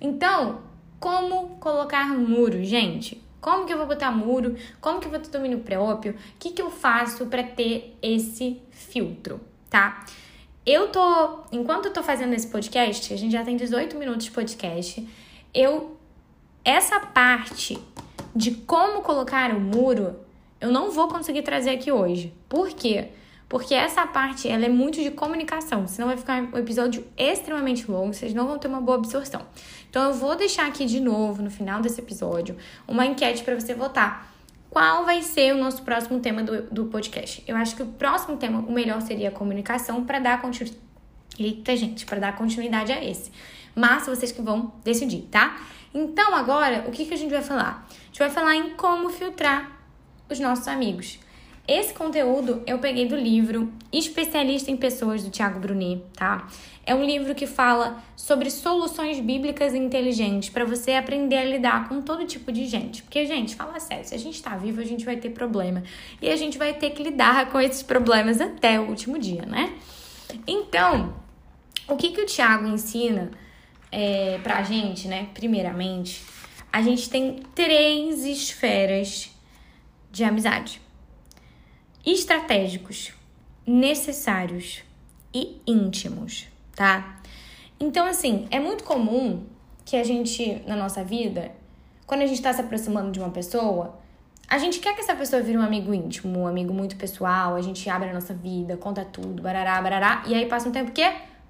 Então, 0.00 0.60
como 1.00 1.56
colocar 1.58 2.08
muro, 2.08 2.62
gente? 2.64 3.22
Como 3.40 3.66
que 3.66 3.72
eu 3.72 3.78
vou 3.78 3.86
botar 3.86 4.10
muro? 4.10 4.56
Como 4.80 5.00
que 5.00 5.06
eu 5.06 5.10
vou 5.10 5.20
ter 5.20 5.30
domínio 5.30 5.60
próprio? 5.60 6.12
O 6.12 6.16
que, 6.38 6.50
que 6.50 6.60
eu 6.60 6.70
faço 6.70 7.26
para 7.26 7.42
ter 7.42 7.96
esse 8.02 8.60
filtro, 8.70 9.40
tá? 9.70 10.04
Eu 10.70 10.88
tô, 10.88 11.38
enquanto 11.50 11.86
eu 11.86 11.92
tô 11.94 12.02
fazendo 12.02 12.34
esse 12.34 12.46
podcast, 12.46 13.14
a 13.14 13.16
gente 13.16 13.32
já 13.32 13.42
tem 13.42 13.56
18 13.56 13.96
minutos 13.96 14.26
de 14.26 14.30
podcast. 14.30 15.08
Eu 15.54 15.96
essa 16.62 17.00
parte 17.00 17.78
de 18.36 18.50
como 18.50 19.00
colocar 19.00 19.50
o 19.52 19.58
muro, 19.58 20.16
eu 20.60 20.70
não 20.70 20.90
vou 20.90 21.08
conseguir 21.08 21.40
trazer 21.40 21.70
aqui 21.70 21.90
hoje. 21.90 22.34
Por 22.50 22.68
quê? 22.68 23.08
Porque 23.48 23.72
essa 23.72 24.06
parte 24.06 24.46
ela 24.46 24.66
é 24.66 24.68
muito 24.68 25.02
de 25.02 25.10
comunicação, 25.10 25.88
senão 25.88 26.08
vai 26.08 26.18
ficar 26.18 26.42
um 26.42 26.58
episódio 26.58 27.02
extremamente 27.16 27.90
longo, 27.90 28.12
vocês 28.12 28.34
não 28.34 28.46
vão 28.46 28.58
ter 28.58 28.68
uma 28.68 28.82
boa 28.82 28.98
absorção. 28.98 29.40
Então 29.88 30.04
eu 30.08 30.12
vou 30.12 30.36
deixar 30.36 30.66
aqui 30.66 30.84
de 30.84 31.00
novo 31.00 31.42
no 31.42 31.50
final 31.50 31.80
desse 31.80 31.98
episódio 31.98 32.58
uma 32.86 33.06
enquete 33.06 33.42
para 33.42 33.58
você 33.58 33.72
votar 33.72 34.27
qual 34.70 35.04
vai 35.04 35.22
ser 35.22 35.54
o 35.54 35.58
nosso 35.58 35.82
próximo 35.82 36.20
tema 36.20 36.42
do, 36.42 36.62
do 36.64 36.86
podcast. 36.86 37.42
Eu 37.46 37.56
acho 37.56 37.74
que 37.74 37.82
o 37.82 37.86
próximo 37.86 38.36
tema, 38.36 38.60
o 38.60 38.72
melhor 38.72 39.00
seria 39.00 39.28
a 39.28 39.32
comunicação 39.32 40.04
para 40.04 40.18
dar 40.18 40.40
continuidade. 40.40 40.86
Eita, 41.38 41.76
gente, 41.76 42.04
para 42.04 42.18
dar 42.18 42.36
continuidade 42.36 42.92
a 42.92 43.02
esse. 43.02 43.30
Mas 43.74 44.06
vocês 44.06 44.32
que 44.32 44.42
vão 44.42 44.72
decidir, 44.82 45.22
tá? 45.30 45.56
Então, 45.94 46.34
agora, 46.34 46.84
o 46.86 46.90
que, 46.90 47.04
que 47.04 47.14
a 47.14 47.16
gente 47.16 47.30
vai 47.30 47.42
falar? 47.42 47.86
A 47.88 48.04
gente 48.06 48.18
vai 48.18 48.30
falar 48.30 48.56
em 48.56 48.70
como 48.70 49.08
filtrar 49.08 49.70
os 50.28 50.38
nossos 50.40 50.66
amigos. 50.68 51.18
Esse 51.68 51.92
conteúdo 51.92 52.62
eu 52.66 52.78
peguei 52.78 53.06
do 53.06 53.14
livro 53.14 53.70
Especialista 53.92 54.70
em 54.70 54.76
Pessoas 54.76 55.22
do 55.22 55.28
Tiago 55.28 55.60
Brunet, 55.60 56.02
tá? 56.16 56.48
É 56.86 56.94
um 56.94 57.04
livro 57.04 57.34
que 57.34 57.46
fala 57.46 58.02
sobre 58.16 58.50
soluções 58.50 59.20
bíblicas 59.20 59.74
inteligentes 59.74 60.48
para 60.48 60.64
você 60.64 60.92
aprender 60.92 61.36
a 61.36 61.44
lidar 61.44 61.86
com 61.86 62.00
todo 62.00 62.24
tipo 62.24 62.50
de 62.50 62.64
gente. 62.64 63.02
Porque, 63.02 63.26
gente, 63.26 63.54
fala 63.54 63.78
sério, 63.80 64.02
se 64.06 64.14
a 64.14 64.18
gente 64.18 64.42
tá 64.42 64.56
vivo, 64.56 64.80
a 64.80 64.84
gente 64.84 65.04
vai 65.04 65.18
ter 65.18 65.28
problema. 65.28 65.82
E 66.22 66.30
a 66.30 66.36
gente 66.36 66.56
vai 66.56 66.72
ter 66.72 66.88
que 66.88 67.02
lidar 67.02 67.50
com 67.50 67.60
esses 67.60 67.82
problemas 67.82 68.40
até 68.40 68.80
o 68.80 68.88
último 68.88 69.18
dia, 69.18 69.44
né? 69.44 69.74
Então, 70.46 71.16
o 71.86 71.96
que, 71.96 72.12
que 72.12 72.22
o 72.22 72.26
Tiago 72.26 72.66
ensina 72.66 73.30
é, 73.92 74.40
pra 74.42 74.62
gente, 74.62 75.06
né? 75.06 75.28
Primeiramente, 75.34 76.22
a 76.72 76.80
gente 76.80 77.10
tem 77.10 77.42
três 77.54 78.24
esferas 78.24 79.30
de 80.10 80.24
amizade 80.24 80.87
estratégicos, 82.12 83.12
necessários 83.66 84.82
e 85.34 85.60
íntimos, 85.66 86.46
tá? 86.74 87.20
Então, 87.78 88.06
assim, 88.06 88.46
é 88.50 88.58
muito 88.58 88.84
comum 88.84 89.44
que 89.84 89.96
a 89.96 90.04
gente, 90.04 90.62
na 90.66 90.76
nossa 90.76 91.04
vida, 91.04 91.52
quando 92.06 92.22
a 92.22 92.26
gente 92.26 92.40
tá 92.40 92.52
se 92.52 92.60
aproximando 92.60 93.10
de 93.10 93.20
uma 93.20 93.30
pessoa, 93.30 93.98
a 94.48 94.56
gente 94.58 94.80
quer 94.80 94.94
que 94.94 95.00
essa 95.00 95.14
pessoa 95.14 95.42
vire 95.42 95.58
um 95.58 95.62
amigo 95.62 95.92
íntimo, 95.92 96.40
um 96.40 96.46
amigo 96.46 96.72
muito 96.72 96.96
pessoal, 96.96 97.54
a 97.54 97.60
gente 97.60 97.88
abre 97.90 98.08
a 98.08 98.14
nossa 98.14 98.32
vida, 98.32 98.76
conta 98.76 99.04
tudo, 99.04 99.42
barará, 99.42 99.80
barará, 99.80 100.22
e 100.26 100.34
aí 100.34 100.46
passa 100.46 100.68
um 100.68 100.72
tempo 100.72 100.90
que, 100.90 101.04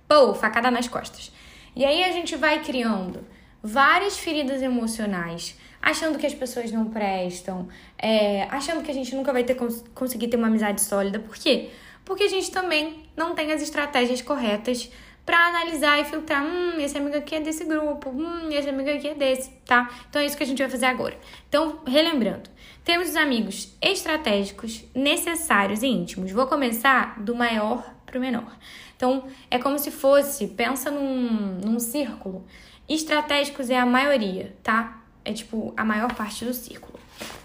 pô, 0.08 0.34
facada 0.34 0.70
nas 0.70 0.88
costas. 0.88 1.32
E 1.76 1.84
aí 1.84 2.02
a 2.02 2.10
gente 2.10 2.34
vai 2.34 2.62
criando 2.62 3.24
várias 3.62 4.18
feridas 4.18 4.60
emocionais, 4.60 5.56
achando 5.80 6.18
que 6.18 6.26
as 6.26 6.34
pessoas 6.34 6.70
não 6.70 6.86
prestam, 6.86 7.68
é, 7.96 8.44
achando 8.50 8.82
que 8.82 8.90
a 8.90 8.94
gente 8.94 9.14
nunca 9.14 9.32
vai 9.32 9.44
ter 9.44 9.56
conseguir 9.94 10.28
ter 10.28 10.36
uma 10.36 10.48
amizade 10.48 10.80
sólida. 10.80 11.18
Por 11.18 11.36
quê? 11.36 11.70
Porque 12.04 12.24
a 12.24 12.28
gente 12.28 12.50
também 12.50 13.02
não 13.16 13.34
tem 13.34 13.52
as 13.52 13.62
estratégias 13.62 14.22
corretas 14.22 14.90
para 15.28 15.48
analisar 15.48 16.00
e 16.00 16.04
filtrar, 16.06 16.42
hum, 16.42 16.80
esse 16.80 16.96
amigo 16.96 17.14
aqui 17.14 17.34
é 17.34 17.40
desse 17.40 17.64
grupo, 17.64 18.08
hum, 18.08 18.48
esse 18.50 18.66
amigo 18.66 18.88
aqui 18.88 19.08
é 19.08 19.14
desse, 19.14 19.50
tá? 19.66 19.90
Então 20.08 20.22
é 20.22 20.24
isso 20.24 20.34
que 20.34 20.42
a 20.42 20.46
gente 20.46 20.58
vai 20.58 20.70
fazer 20.70 20.86
agora. 20.86 21.18
Então, 21.46 21.80
relembrando, 21.86 22.48
temos 22.82 23.10
os 23.10 23.16
amigos 23.16 23.76
estratégicos, 23.82 24.84
necessários 24.94 25.82
e 25.82 25.86
íntimos. 25.86 26.32
Vou 26.32 26.46
começar 26.46 27.20
do 27.20 27.34
maior 27.34 27.84
pro 28.06 28.18
menor. 28.18 28.56
Então, 28.96 29.24
é 29.50 29.58
como 29.58 29.78
se 29.78 29.90
fosse, 29.90 30.46
pensa 30.46 30.90
num, 30.90 31.60
num 31.62 31.78
círculo. 31.78 32.46
Estratégicos 32.88 33.68
é 33.68 33.78
a 33.78 33.84
maioria, 33.84 34.56
tá? 34.62 34.98
É 35.28 35.32
tipo 35.34 35.74
a 35.76 35.84
maior 35.84 36.14
parte 36.14 36.42
do 36.42 36.54
círculo. 36.54 36.98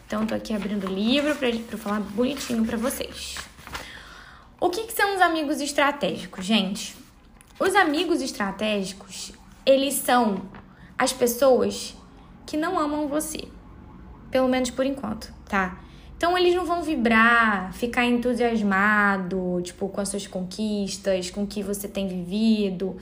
Então, 0.08 0.26
tô 0.26 0.34
aqui 0.34 0.54
abrindo 0.54 0.88
o 0.88 0.90
livro 0.90 1.36
pra, 1.36 1.50
pra 1.68 1.78
falar 1.78 2.00
bonitinho 2.00 2.66
para 2.66 2.78
vocês. 2.78 3.36
O 4.58 4.70
que, 4.70 4.84
que 4.84 4.94
são 4.94 5.16
os 5.16 5.22
amigos 5.22 5.60
estratégicos, 5.60 6.46
gente? 6.46 6.96
Os 7.60 7.76
amigos 7.76 8.22
estratégicos, 8.22 9.34
eles 9.66 9.96
são 9.96 10.44
as 10.98 11.12
pessoas 11.12 11.94
que 12.46 12.56
não 12.56 12.80
amam 12.80 13.10
você. 13.10 13.50
Pelo 14.32 14.48
menos 14.48 14.70
por 14.70 14.86
enquanto, 14.86 15.34
tá? 15.50 15.78
Então 16.16 16.38
eles 16.38 16.56
não 16.56 16.64
vão 16.64 16.84
vibrar, 16.84 17.74
ficar 17.74 18.06
entusiasmado, 18.06 19.62
tipo, 19.62 19.90
com 19.90 20.00
as 20.00 20.08
suas 20.08 20.26
conquistas, 20.26 21.30
com 21.30 21.44
o 21.44 21.48
que 21.48 21.62
você 21.62 21.90
tem 21.90 22.08
vivido, 22.08 22.96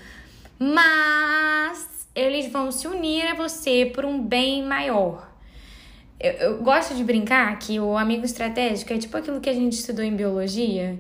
mas 0.58 1.91
eles 2.16 2.52
vão 2.52 2.72
se 2.72 2.88
unir 2.88 3.28
a 3.28 3.36
você 3.36 3.86
por 3.86 4.06
um 4.06 4.22
bem 4.22 4.64
maior. 4.64 5.30
Eu, 6.20 6.32
eu 6.34 6.64
gosto 6.64 6.94
de 6.94 7.04
brincar 7.04 7.58
que 7.58 7.80
o 7.80 7.98
amigo 7.98 8.26
estratégico 8.26 8.94
é 8.94 8.98
tipo 8.98 9.16
aquilo 9.18 9.40
que 9.40 9.50
a 9.50 9.54
gente 9.54 9.74
estudou 9.74 10.04
em 10.04 10.16
biologia, 10.16 11.00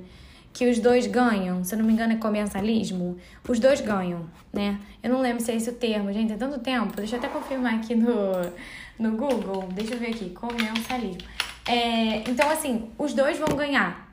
que 0.54 0.69
os 0.69 0.80
dois 0.80 1.08
ganham, 1.08 1.63
se 1.63 1.74
eu 1.74 1.80
não 1.80 1.86
me 1.86 1.93
engano 1.93 2.13
é 2.13 2.15
comensalismo, 2.17 3.17
os 3.47 3.60
dois 3.60 3.80
ganham, 3.82 4.26
né? 4.52 4.80
Eu 5.02 5.10
não 5.10 5.21
lembro 5.21 5.41
se 5.43 5.52
é 5.52 5.56
esse 5.56 5.69
o 5.69 5.74
termo, 5.74 6.12
gente, 6.12 6.34
é 6.34 6.38
tanto 6.38 6.60
tempo, 6.60 6.95
deixa 6.95 7.15
eu 7.15 7.19
até 7.19 7.30
confirmar 7.30 7.76
aqui 7.76 7.95
no, 7.95 8.32
no 9.00 9.12
Google, 9.15 9.67
deixa 9.71 9.93
eu 9.93 10.00
ver 10.00 10.10
aqui, 10.10 10.30
comensalismo. 10.32 11.21
É, 11.65 12.30
então, 12.30 12.50
assim, 12.50 12.89
os 12.97 13.13
dois 13.13 13.38
vão 13.38 13.56
ganhar. 13.56 14.12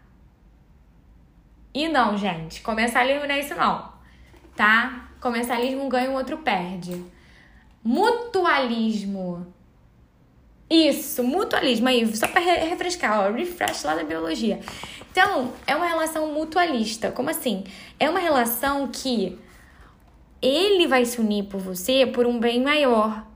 E 1.75 1.89
não, 1.89 2.17
gente, 2.17 2.61
comensalismo 2.61 3.27
não 3.27 3.35
é 3.35 3.41
isso 3.41 3.55
não, 3.55 3.93
tá? 4.55 5.08
Comensalismo 5.21 5.89
ganha, 5.89 6.11
o 6.11 6.15
outro 6.15 6.39
perde. 6.39 7.05
Mutualismo. 7.83 9.47
Isso, 10.71 11.23
mutualismo 11.25 11.89
aí, 11.89 12.15
só 12.15 12.29
para 12.29 12.41
refrescar, 12.41 13.21
ó, 13.21 13.33
refresh 13.33 13.85
lá 13.85 13.95
da 13.95 14.05
biologia. 14.05 14.61
Então, 15.11 15.53
é 15.67 15.75
uma 15.75 15.87
relação 15.87 16.33
mutualista. 16.33 17.11
Como 17.11 17.31
assim? 17.31 17.65
É 17.99 18.09
uma 18.09 18.19
relação 18.19 18.87
que 18.89 19.39
ele 20.43 20.87
vai 20.87 21.05
se 21.05 21.21
unir 21.21 21.45
por 21.45 21.61
você 21.61 22.07
por 22.07 22.27
um 22.27 22.39
bem 22.39 22.63
maior. 22.63 23.27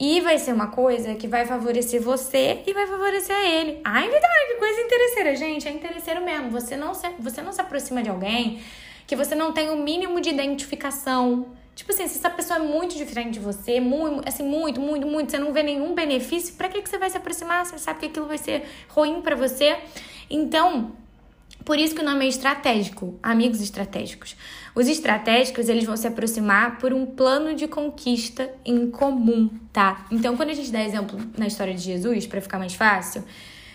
E 0.00 0.20
vai 0.20 0.38
ser 0.38 0.52
uma 0.52 0.68
coisa 0.68 1.14
que 1.14 1.28
vai 1.28 1.46
favorecer 1.46 2.00
você 2.00 2.62
e 2.66 2.72
vai 2.72 2.86
favorecer 2.86 3.36
a 3.36 3.44
ele. 3.44 3.80
Ai, 3.84 4.04
Vitória, 4.04 4.46
que 4.48 4.54
coisa 4.54 4.80
interesseira, 4.80 5.36
gente. 5.36 5.68
É 5.68 5.70
interesseiro 5.70 6.24
mesmo. 6.24 6.50
Você 6.50 6.76
não 6.76 6.94
se, 6.94 7.08
você 7.20 7.42
não 7.42 7.52
se 7.52 7.60
aproxima 7.60 8.02
de 8.02 8.08
alguém 8.08 8.60
que 9.06 9.16
você 9.16 9.34
não 9.34 9.52
tem 9.52 9.70
o 9.70 9.76
mínimo 9.76 10.20
de 10.20 10.30
identificação. 10.30 11.46
Tipo 11.74 11.92
assim, 11.92 12.06
se 12.06 12.18
essa 12.18 12.30
pessoa 12.30 12.58
é 12.58 12.62
muito 12.62 12.96
diferente 12.96 13.34
de 13.34 13.40
você, 13.40 13.80
muito, 13.80 14.28
assim, 14.28 14.42
muito, 14.42 14.80
muito, 14.80 15.06
muito, 15.06 15.30
você 15.30 15.38
não 15.38 15.52
vê 15.52 15.62
nenhum 15.62 15.94
benefício, 15.94 16.54
pra 16.54 16.68
que, 16.68 16.82
que 16.82 16.88
você 16.88 16.98
vai 16.98 17.08
se 17.08 17.16
aproximar? 17.16 17.64
Você 17.64 17.78
sabe 17.78 18.00
que 18.00 18.06
aquilo 18.06 18.26
vai 18.26 18.38
ser 18.38 18.64
ruim 18.88 19.22
para 19.22 19.34
você. 19.34 19.78
Então, 20.28 20.92
por 21.64 21.78
isso 21.78 21.94
que 21.94 22.02
o 22.02 22.04
nome 22.04 22.24
é 22.24 22.28
estratégico, 22.28 23.18
amigos 23.22 23.60
estratégicos. 23.60 24.36
Os 24.74 24.88
estratégicos, 24.88 25.68
eles 25.68 25.84
vão 25.84 25.96
se 25.96 26.06
aproximar 26.06 26.78
por 26.78 26.92
um 26.92 27.06
plano 27.06 27.54
de 27.54 27.68
conquista 27.68 28.50
em 28.64 28.90
comum, 28.90 29.48
tá? 29.72 30.06
Então, 30.10 30.36
quando 30.36 30.50
a 30.50 30.54
gente 30.54 30.70
dá 30.70 30.82
exemplo 30.82 31.18
na 31.36 31.46
história 31.46 31.74
de 31.74 31.80
Jesus, 31.80 32.26
para 32.26 32.40
ficar 32.40 32.58
mais 32.58 32.74
fácil, 32.74 33.22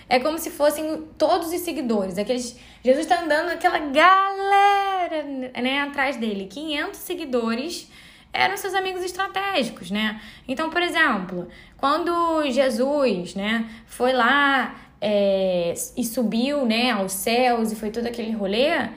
é 0.10 0.20
como 0.20 0.38
se 0.38 0.50
fossem 0.50 1.04
todos 1.18 1.52
os 1.52 1.60
seguidores, 1.62 2.18
aqueles 2.18 2.58
Jesus 2.84 3.06
está 3.06 3.22
andando 3.22 3.50
aquela 3.50 3.80
galera, 3.80 5.24
né, 5.62 5.82
atrás 5.82 6.16
dele, 6.16 6.48
500 6.48 7.00
seguidores 7.00 7.92
eram 8.32 8.56
seus 8.56 8.74
amigos 8.74 9.04
estratégicos, 9.04 9.90
né? 9.90 10.22
Então, 10.48 10.70
por 10.70 10.82
exemplo, 10.82 11.48
quando 11.76 12.50
Jesus, 12.50 13.36
né, 13.36 13.70
foi 13.86 14.14
lá 14.14 14.76
é, 15.02 15.74
e 15.96 16.06
subiu 16.06 16.66
né, 16.66 16.92
aos 16.92 17.14
céus 17.14 17.72
e 17.72 17.76
foi 17.76 17.90
todo 17.90 18.06
aquele 18.06 18.32
rolê, 18.32 18.90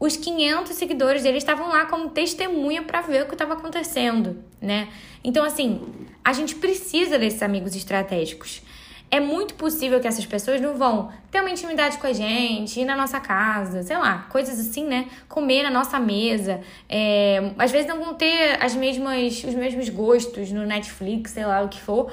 os 0.00 0.16
500 0.16 0.72
seguidores 0.74 1.22
dele 1.24 1.38
estavam 1.38 1.68
lá 1.68 1.86
como 1.86 2.10
testemunha 2.10 2.82
para 2.82 3.00
ver 3.00 3.24
o 3.24 3.26
que 3.26 3.34
estava 3.34 3.54
acontecendo, 3.54 4.42
né? 4.60 4.88
Então, 5.24 5.44
assim, 5.44 5.82
a 6.24 6.32
gente 6.32 6.54
precisa 6.54 7.18
desses 7.18 7.42
amigos 7.42 7.74
estratégicos. 7.74 8.62
É 9.10 9.20
muito 9.20 9.54
possível 9.54 10.00
que 10.00 10.06
essas 10.06 10.26
pessoas 10.26 10.60
não 10.60 10.76
vão 10.76 11.10
ter 11.30 11.40
uma 11.40 11.50
intimidade 11.50 11.96
com 11.96 12.06
a 12.06 12.12
gente, 12.12 12.80
ir 12.80 12.84
na 12.84 12.94
nossa 12.94 13.18
casa, 13.18 13.82
sei 13.82 13.96
lá, 13.96 14.26
coisas 14.30 14.60
assim, 14.60 14.86
né? 14.86 15.08
Comer 15.28 15.62
na 15.62 15.70
nossa 15.70 15.98
mesa. 15.98 16.60
É, 16.88 17.52
às 17.58 17.70
vezes 17.70 17.86
não 17.86 17.98
vão 17.98 18.14
ter 18.14 18.62
as 18.62 18.74
mesmas, 18.74 19.42
os 19.44 19.54
mesmos 19.54 19.88
gostos 19.88 20.52
no 20.52 20.66
Netflix, 20.66 21.30
sei 21.30 21.46
lá 21.46 21.62
o 21.62 21.68
que 21.68 21.80
for 21.80 22.10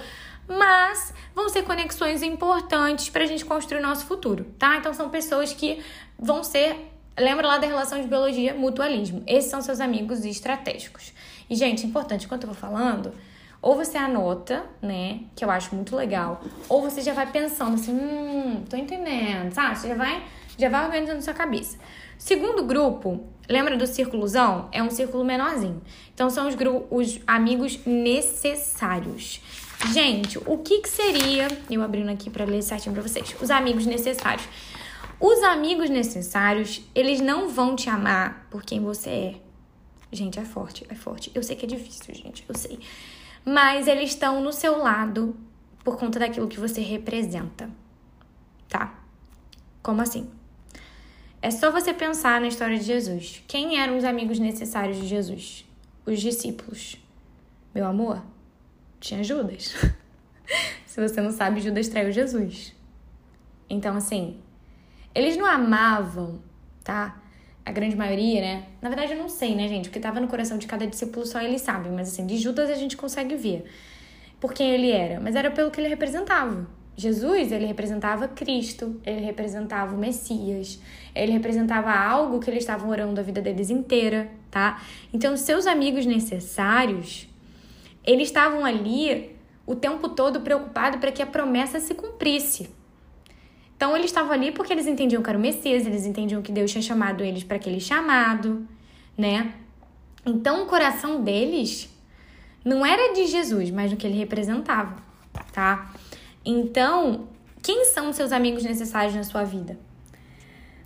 mas 0.47 1.13
vão 1.33 1.49
ser 1.49 1.63
conexões 1.63 2.21
importantes 2.21 3.09
para 3.09 3.23
a 3.23 3.25
gente 3.25 3.43
construir 3.43 3.79
o 3.79 3.81
nosso 3.81 4.05
futuro, 4.05 4.45
tá? 4.59 4.77
Então 4.77 4.93
são 4.93 5.09
pessoas 5.09 5.53
que 5.53 5.83
vão 6.17 6.43
ser. 6.43 6.91
Lembra 7.17 7.47
lá 7.47 7.57
da 7.57 7.65
relação 7.65 8.01
de 8.01 8.07
biologia, 8.07 8.53
mutualismo. 8.53 9.23
Esses 9.25 9.49
são 9.49 9.61
seus 9.61 9.79
amigos 9.79 10.25
estratégicos. 10.25 11.13
E, 11.49 11.55
gente, 11.55 11.85
importante, 11.85 12.25
enquanto 12.25 12.43
eu 12.43 12.47
vou 12.47 12.55
falando, 12.55 13.13
ou 13.65 13.75
você 13.75 13.97
anota, 13.97 14.63
né? 14.79 15.21
Que 15.35 15.43
eu 15.43 15.49
acho 15.49 15.73
muito 15.73 15.95
legal, 15.95 16.39
ou 16.69 16.83
você 16.83 17.01
já 17.01 17.13
vai 17.13 17.31
pensando 17.31 17.73
assim, 17.73 17.91
hum, 17.93 18.63
tô 18.69 18.77
entendendo, 18.77 19.51
sabe? 19.51 19.79
Você 19.79 19.87
já 19.87 19.95
vai, 19.95 20.23
já 20.55 20.69
vai 20.69 20.85
organizando 20.85 21.19
sua 21.23 21.33
cabeça. 21.33 21.75
Segundo 22.15 22.63
grupo, 22.63 23.25
lembra 23.49 23.75
do 23.75 23.87
círculozão? 23.87 24.69
É 24.71 24.83
um 24.83 24.91
círculo 24.91 25.25
menorzinho. 25.25 25.81
Então 26.13 26.29
são 26.29 26.47
os, 26.47 26.55
os 26.91 27.19
amigos 27.25 27.83
necessários. 27.87 29.41
Gente, 29.91 30.37
o 30.45 30.59
que, 30.59 30.81
que 30.81 30.89
seria, 30.89 31.47
eu 31.67 31.81
abrindo 31.81 32.11
aqui 32.11 32.29
para 32.29 32.45
ler 32.45 32.61
certinho 32.61 32.93
para 32.93 33.01
vocês, 33.01 33.35
os 33.41 33.49
amigos 33.49 33.87
necessários. 33.87 34.47
Os 35.19 35.41
amigos 35.41 35.89
necessários, 35.89 36.83
eles 36.93 37.19
não 37.19 37.49
vão 37.49 37.75
te 37.75 37.89
amar 37.89 38.47
por 38.51 38.61
quem 38.61 38.79
você 38.79 39.09
é. 39.09 39.35
Gente, 40.11 40.37
é 40.37 40.45
forte, 40.45 40.85
é 40.87 40.93
forte. 40.93 41.31
Eu 41.33 41.41
sei 41.41 41.55
que 41.55 41.65
é 41.65 41.67
difícil, 41.67 42.13
gente, 42.13 42.45
eu 42.47 42.55
sei. 42.55 42.77
Mas 43.45 43.87
eles 43.87 44.09
estão 44.09 44.41
no 44.41 44.51
seu 44.51 44.79
lado 44.79 45.37
por 45.83 45.97
conta 45.97 46.17
daquilo 46.17 46.47
que 46.47 46.59
você 46.59 46.81
representa. 46.81 47.69
Tá? 48.67 48.99
Como 49.83 50.01
assim? 50.01 50.27
É 51.41 51.51
só 51.51 51.71
você 51.71 51.93
pensar 51.93 52.41
na 52.41 52.47
história 52.47 52.75
de 52.75 52.83
Jesus. 52.83 53.43
Quem 53.47 53.79
eram 53.79 53.97
os 53.97 54.03
amigos 54.03 54.39
necessários 54.39 54.97
de 54.97 55.05
Jesus? 55.05 55.63
Os 56.03 56.19
discípulos. 56.19 56.97
Meu 57.73 57.85
amor, 57.85 58.23
tinha 58.99 59.23
Judas. 59.23 59.75
Se 60.87 60.99
você 60.99 61.21
não 61.21 61.31
sabe, 61.31 61.61
Judas 61.61 61.87
traiu 61.87 62.11
Jesus. 62.11 62.73
Então, 63.69 63.95
assim, 63.95 64.41
eles 65.13 65.37
não 65.37 65.45
amavam, 65.45 66.39
tá? 66.83 67.21
A 67.65 67.71
grande 67.71 67.95
maioria, 67.95 68.41
né? 68.41 68.63
Na 68.81 68.89
verdade, 68.89 69.13
eu 69.13 69.17
não 69.17 69.27
sei, 69.27 69.55
né, 69.55 69.67
gente? 69.67 69.89
Porque 69.89 69.99
tava 69.99 70.19
no 70.19 70.27
coração 70.27 70.57
de 70.57 70.67
cada 70.67 70.85
discípulo, 70.85 71.25
só 71.25 71.41
eles 71.41 71.61
sabem. 71.61 71.91
Mas, 71.91 72.09
assim, 72.09 72.25
de 72.25 72.37
Judas 72.37 72.69
a 72.69 72.75
gente 72.75 72.95
consegue 72.95 73.35
ver 73.35 73.65
por 74.39 74.53
quem 74.53 74.69
ele 74.69 74.91
era. 74.91 75.19
Mas 75.19 75.35
era 75.35 75.49
pelo 75.49 75.71
que 75.71 75.81
ele 75.81 75.87
representava. 75.87 76.67
Jesus, 76.95 77.51
ele 77.51 77.65
representava 77.65 78.27
Cristo, 78.27 79.01
ele 79.03 79.19
representava 79.19 79.93
o 79.93 79.97
Messias, 79.97 80.79
ele 81.13 81.33
representava 81.33 81.91
algo 81.91 82.39
que 82.39 82.49
eles 82.49 82.63
estavam 82.63 82.89
orando 82.89 83.19
a 83.19 83.23
vida 83.23 83.41
deles 83.41 83.69
inteira, 83.69 84.29
tá? 84.49 84.81
Então, 85.11 85.35
seus 85.35 85.67
amigos 85.67 86.05
necessários 86.05 87.27
eles 88.05 88.27
estavam 88.27 88.63
ali 88.63 89.35
o 89.65 89.75
tempo 89.75 90.09
todo 90.09 90.41
preocupados 90.41 90.99
para 90.99 91.11
que 91.11 91.21
a 91.21 91.25
promessa 91.25 91.79
se 91.79 91.95
cumprisse. 91.95 92.69
Então 93.75 93.95
eles 93.95 94.07
estavam 94.07 94.31
ali 94.31 94.51
porque 94.51 94.71
eles 94.71 94.87
entendiam 94.87 95.21
que 95.21 95.29
era 95.29 95.37
o 95.37 95.41
Messias, 95.41 95.85
eles 95.85 96.05
entendiam 96.05 96.41
que 96.41 96.51
Deus 96.51 96.71
tinha 96.71 96.81
chamado 96.81 97.23
eles 97.23 97.43
para 97.43 97.57
aquele 97.57 97.79
chamado, 97.79 98.65
né? 99.17 99.53
Então 100.25 100.63
o 100.63 100.65
coração 100.65 101.21
deles 101.21 101.89
não 102.63 102.85
era 102.85 103.13
de 103.13 103.27
Jesus, 103.27 103.69
mas 103.69 103.91
do 103.91 103.97
que 103.97 104.07
ele 104.07 104.17
representava, 104.17 104.95
tá? 105.53 105.93
Então, 106.43 107.27
quem 107.61 107.85
são 107.85 108.09
os 108.09 108.15
seus 108.15 108.31
amigos 108.31 108.63
necessários 108.63 109.13
na 109.13 109.23
sua 109.23 109.43
vida? 109.43 109.77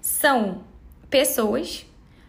São 0.01 0.63
pessoas 1.09 1.85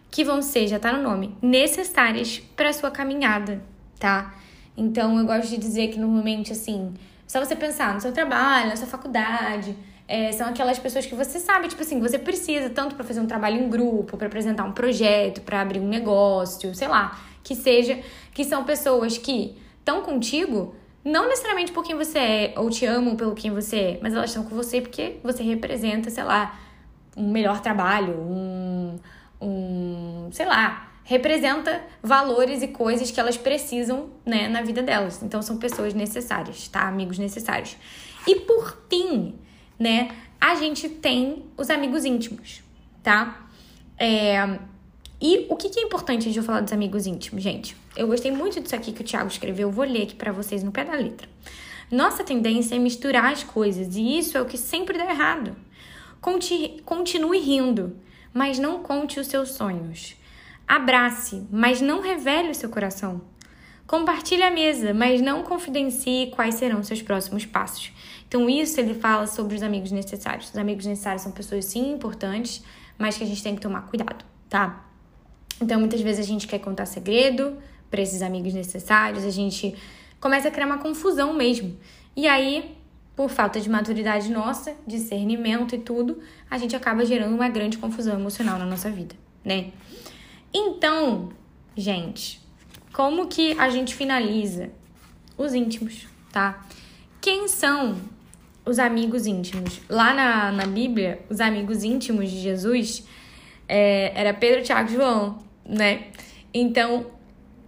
que 0.09 0.23
vão 0.23 0.41
ser, 0.41 0.67
já 0.67 0.77
tá 0.77 0.91
no 0.91 1.01
nome, 1.01 1.35
necessárias 1.41 2.39
para 2.55 2.71
sua 2.73 2.91
caminhada, 2.91 3.61
tá? 3.99 4.35
Então 4.75 5.17
eu 5.17 5.25
gosto 5.25 5.49
de 5.49 5.57
dizer 5.57 5.89
que 5.89 5.99
normalmente 5.99 6.51
assim 6.51 6.93
Só 7.27 7.39
você 7.39 7.55
pensar 7.55 7.93
no 7.93 8.01
seu 8.01 8.11
trabalho, 8.11 8.69
na 8.69 8.75
sua 8.75 8.87
faculdade. 8.87 9.75
É, 10.13 10.33
são 10.33 10.49
aquelas 10.49 10.77
pessoas 10.77 11.05
que 11.05 11.15
você 11.15 11.39
sabe, 11.39 11.69
tipo 11.69 11.81
assim, 11.81 11.97
você 12.01 12.19
precisa 12.19 12.69
tanto 12.69 12.95
para 12.95 13.05
fazer 13.05 13.21
um 13.21 13.25
trabalho 13.25 13.63
em 13.63 13.69
grupo, 13.69 14.17
para 14.17 14.27
apresentar 14.27 14.65
um 14.65 14.73
projeto, 14.73 15.39
para 15.39 15.61
abrir 15.61 15.79
um 15.79 15.87
negócio, 15.87 16.75
sei 16.75 16.89
lá, 16.89 17.17
que 17.41 17.55
seja, 17.55 17.97
que 18.33 18.43
são 18.43 18.65
pessoas 18.65 19.17
que 19.17 19.55
estão 19.79 20.01
contigo 20.01 20.75
não 21.01 21.29
necessariamente 21.29 21.71
por 21.71 21.85
quem 21.85 21.95
você 21.95 22.19
é, 22.19 22.53
ou 22.57 22.69
te 22.69 22.85
amam 22.85 23.15
pelo 23.15 23.33
quem 23.33 23.51
você 23.51 23.77
é, 23.77 23.99
mas 24.01 24.13
elas 24.13 24.31
estão 24.31 24.43
com 24.43 24.53
você 24.53 24.81
porque 24.81 25.15
você 25.23 25.43
representa, 25.43 26.09
sei 26.09 26.25
lá, 26.25 26.59
um 27.15 27.31
melhor 27.31 27.61
trabalho, 27.61 28.13
um, 28.19 28.99
um 29.39 30.29
sei 30.33 30.45
lá, 30.45 30.91
representa 31.05 31.81
valores 32.03 32.61
e 32.61 32.67
coisas 32.67 33.09
que 33.11 33.19
elas 33.19 33.37
precisam, 33.37 34.09
né, 34.25 34.49
na 34.49 34.61
vida 34.61 34.83
delas. 34.83 35.23
Então 35.23 35.41
são 35.41 35.55
pessoas 35.57 35.93
necessárias, 35.93 36.67
tá? 36.67 36.81
Amigos 36.81 37.17
necessários. 37.17 37.77
E 38.27 38.35
por 38.41 38.77
fim, 38.89 39.39
né, 39.81 40.11
a 40.39 40.53
gente 40.55 40.87
tem 40.87 41.43
os 41.57 41.71
amigos 41.71 42.05
íntimos, 42.05 42.61
tá? 43.01 43.47
É... 43.97 44.59
E 45.19 45.45
o 45.49 45.55
que, 45.55 45.69
que 45.69 45.79
é 45.79 45.83
importante 45.83 46.31
de 46.31 46.37
eu 46.37 46.43
falar 46.43 46.61
dos 46.61 46.73
amigos 46.73 47.05
íntimos, 47.05 47.43
gente? 47.43 47.75
Eu 47.95 48.07
gostei 48.07 48.31
muito 48.31 48.59
disso 48.59 48.75
aqui 48.75 48.91
que 48.91 49.01
o 49.01 49.03
Thiago 49.03 49.27
escreveu, 49.27 49.67
eu 49.67 49.71
vou 49.71 49.85
ler 49.85 50.03
aqui 50.03 50.15
para 50.15 50.31
vocês 50.31 50.63
no 50.63 50.71
pé 50.71 50.83
da 50.83 50.93
letra. 50.93 51.27
Nossa 51.91 52.23
tendência 52.23 52.75
é 52.75 52.79
misturar 52.79 53.31
as 53.31 53.43
coisas 53.43 53.95
e 53.95 54.17
isso 54.17 54.37
é 54.37 54.41
o 54.41 54.45
que 54.45 54.57
sempre 54.57 54.97
dá 54.97 55.05
errado. 55.05 55.55
Conte, 56.19 56.81
continue 56.85 57.39
rindo, 57.39 57.95
mas 58.33 58.57
não 58.57 58.81
conte 58.81 59.19
os 59.19 59.27
seus 59.27 59.49
sonhos. 59.49 60.15
Abrace, 60.67 61.43
mas 61.51 61.81
não 61.81 62.01
revele 62.01 62.49
o 62.49 62.55
seu 62.55 62.69
coração. 62.69 63.21
Compartilhe 63.85 64.43
a 64.43 64.49
mesa, 64.49 64.93
mas 64.93 65.21
não 65.21 65.43
confidencie 65.43 66.31
quais 66.31 66.55
serão 66.55 66.81
seus 66.81 67.01
próximos 67.01 67.45
passos. 67.45 67.91
Então, 68.31 68.49
isso 68.49 68.79
ele 68.79 68.93
fala 68.93 69.27
sobre 69.27 69.57
os 69.57 69.61
amigos 69.61 69.91
necessários. 69.91 70.51
Os 70.51 70.57
amigos 70.57 70.85
necessários 70.85 71.21
são 71.21 71.33
pessoas, 71.33 71.65
sim, 71.65 71.91
importantes, 71.91 72.63
mas 72.97 73.17
que 73.17 73.25
a 73.25 73.27
gente 73.27 73.43
tem 73.43 73.53
que 73.55 73.61
tomar 73.61 73.81
cuidado, 73.81 74.23
tá? 74.47 74.85
Então, 75.61 75.77
muitas 75.77 75.99
vezes 75.99 76.25
a 76.25 76.27
gente 76.29 76.47
quer 76.47 76.59
contar 76.59 76.85
segredo 76.85 77.57
para 77.89 78.01
esses 78.01 78.21
amigos 78.21 78.53
necessários, 78.53 79.25
a 79.25 79.29
gente 79.29 79.75
começa 80.17 80.47
a 80.47 80.51
criar 80.51 80.65
uma 80.65 80.77
confusão 80.77 81.33
mesmo. 81.33 81.77
E 82.15 82.25
aí, 82.25 82.77
por 83.17 83.29
falta 83.29 83.59
de 83.59 83.69
maturidade 83.69 84.31
nossa, 84.31 84.77
discernimento 84.87 85.75
e 85.75 85.79
tudo, 85.79 86.21
a 86.49 86.57
gente 86.57 86.73
acaba 86.73 87.03
gerando 87.03 87.35
uma 87.35 87.49
grande 87.49 87.77
confusão 87.77 88.17
emocional 88.17 88.57
na 88.57 88.65
nossa 88.65 88.89
vida, 88.89 89.13
né? 89.43 89.73
Então, 90.53 91.33
gente, 91.75 92.41
como 92.93 93.27
que 93.27 93.59
a 93.59 93.69
gente 93.69 93.93
finaliza? 93.93 94.69
Os 95.37 95.53
íntimos, 95.53 96.07
tá? 96.31 96.65
Quem 97.19 97.49
são 97.49 97.97
os 98.71 98.79
amigos 98.79 99.27
íntimos? 99.27 99.81
Lá 99.89 100.13
na, 100.13 100.51
na 100.51 100.65
Bíblia, 100.65 101.19
os 101.29 101.39
amigos 101.39 101.83
íntimos 101.83 102.31
de 102.31 102.39
Jesus 102.39 103.03
é, 103.67 104.11
era 104.15 104.33
Pedro, 104.33 104.63
Tiago 104.63 104.89
e 104.89 104.93
João, 104.95 105.37
né? 105.65 106.07
Então, 106.53 107.05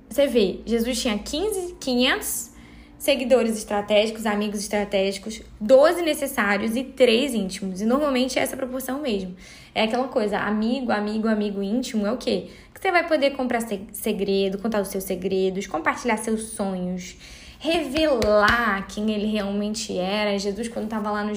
você 0.10 0.28
vê, 0.28 0.60
Jesus 0.66 1.02
tinha 1.02 1.18
15, 1.18 1.76
500 1.80 2.54
seguidores 2.98 3.58
estratégicos, 3.58 4.26
amigos 4.26 4.60
estratégicos, 4.60 5.42
12 5.60 6.02
necessários 6.04 6.76
e 6.76 6.84
3 6.84 7.34
íntimos. 7.34 7.82
E 7.82 7.86
normalmente 7.86 8.40
é 8.40 8.42
essa 8.42 8.56
proporção 8.56 9.02
mesmo. 9.02 9.36
É 9.76 9.84
aquela 9.84 10.08
coisa, 10.08 10.38
amigo, 10.38 10.92
amigo, 10.92 11.28
amigo 11.28 11.62
íntimo 11.62 12.08
é 12.08 12.12
o 12.12 12.18
quê? 12.18 12.48
Que 12.74 12.80
você 12.80 12.92
vai 12.92 13.08
poder 13.08 13.32
comprar 13.32 13.62
segredo, 13.92 14.58
contar 14.58 14.82
os 14.82 14.88
seus 14.88 15.04
segredos, 15.04 15.68
compartilhar 15.68 16.18
seus 16.18 16.50
sonhos, 16.50 17.18
revelar 17.64 18.86
quem 18.88 19.10
ele 19.10 19.26
realmente 19.26 19.98
era. 19.98 20.38
Jesus, 20.38 20.68
quando 20.68 20.86
estava 20.86 21.10
lá 21.10 21.24
no, 21.24 21.34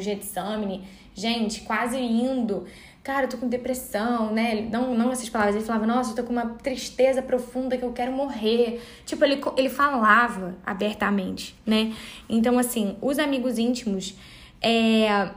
Getsamine, 0.00 0.84
gente, 1.16 1.62
quase 1.62 1.98
indo 1.98 2.64
cara, 3.02 3.26
eu 3.26 3.28
tô 3.28 3.36
com 3.36 3.48
depressão, 3.48 4.32
né? 4.32 4.68
Não, 4.68 4.92
não 4.96 5.12
essas 5.12 5.28
palavras. 5.28 5.54
Ele 5.54 5.64
falava, 5.64 5.86
nossa, 5.86 6.10
eu 6.10 6.16
tô 6.16 6.24
com 6.24 6.32
uma 6.32 6.46
tristeza 6.56 7.22
profunda 7.22 7.78
que 7.78 7.84
eu 7.84 7.92
quero 7.92 8.10
morrer. 8.10 8.82
Tipo, 9.04 9.24
ele, 9.24 9.40
ele 9.56 9.68
falava 9.68 10.56
abertamente, 10.66 11.54
né? 11.64 11.94
Então, 12.28 12.58
assim, 12.58 12.96
os 13.00 13.20
amigos 13.20 13.58
íntimos, 13.58 14.16
é. 14.60 15.30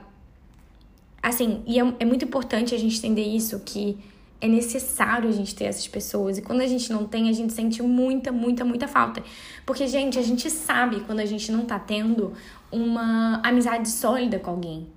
Assim, 1.22 1.62
e 1.68 1.80
é, 1.80 1.94
é 2.00 2.06
muito 2.06 2.26
importante 2.26 2.74
a 2.74 2.78
gente 2.80 2.98
entender 2.98 3.26
isso, 3.26 3.60
que 3.60 4.00
é 4.42 4.48
necessário 4.48 5.30
a 5.30 5.32
gente 5.32 5.54
ter 5.54 5.66
essas 5.66 5.88
pessoas. 5.88 6.38
E 6.38 6.42
quando 6.42 6.62
a 6.62 6.68
gente 6.68 6.92
não 6.92 7.06
tem, 7.06 7.30
a 7.30 7.34
gente 7.34 7.54
sente 7.54 7.82
muita, 7.82 8.32
muita, 8.32 8.64
muita 8.64 8.88
falta. 8.88 9.22
Porque, 9.66 9.88
gente, 9.88 10.18
a 10.18 10.22
gente 10.22 10.50
sabe 10.50 11.02
quando 11.02 11.20
a 11.20 11.26
gente 11.26 11.52
não 11.52 11.66
tá 11.66 11.78
tendo 11.78 12.34
uma 12.72 13.42
amizade 13.44 13.90
sólida 13.90 14.40
com 14.40 14.52
alguém 14.52 14.88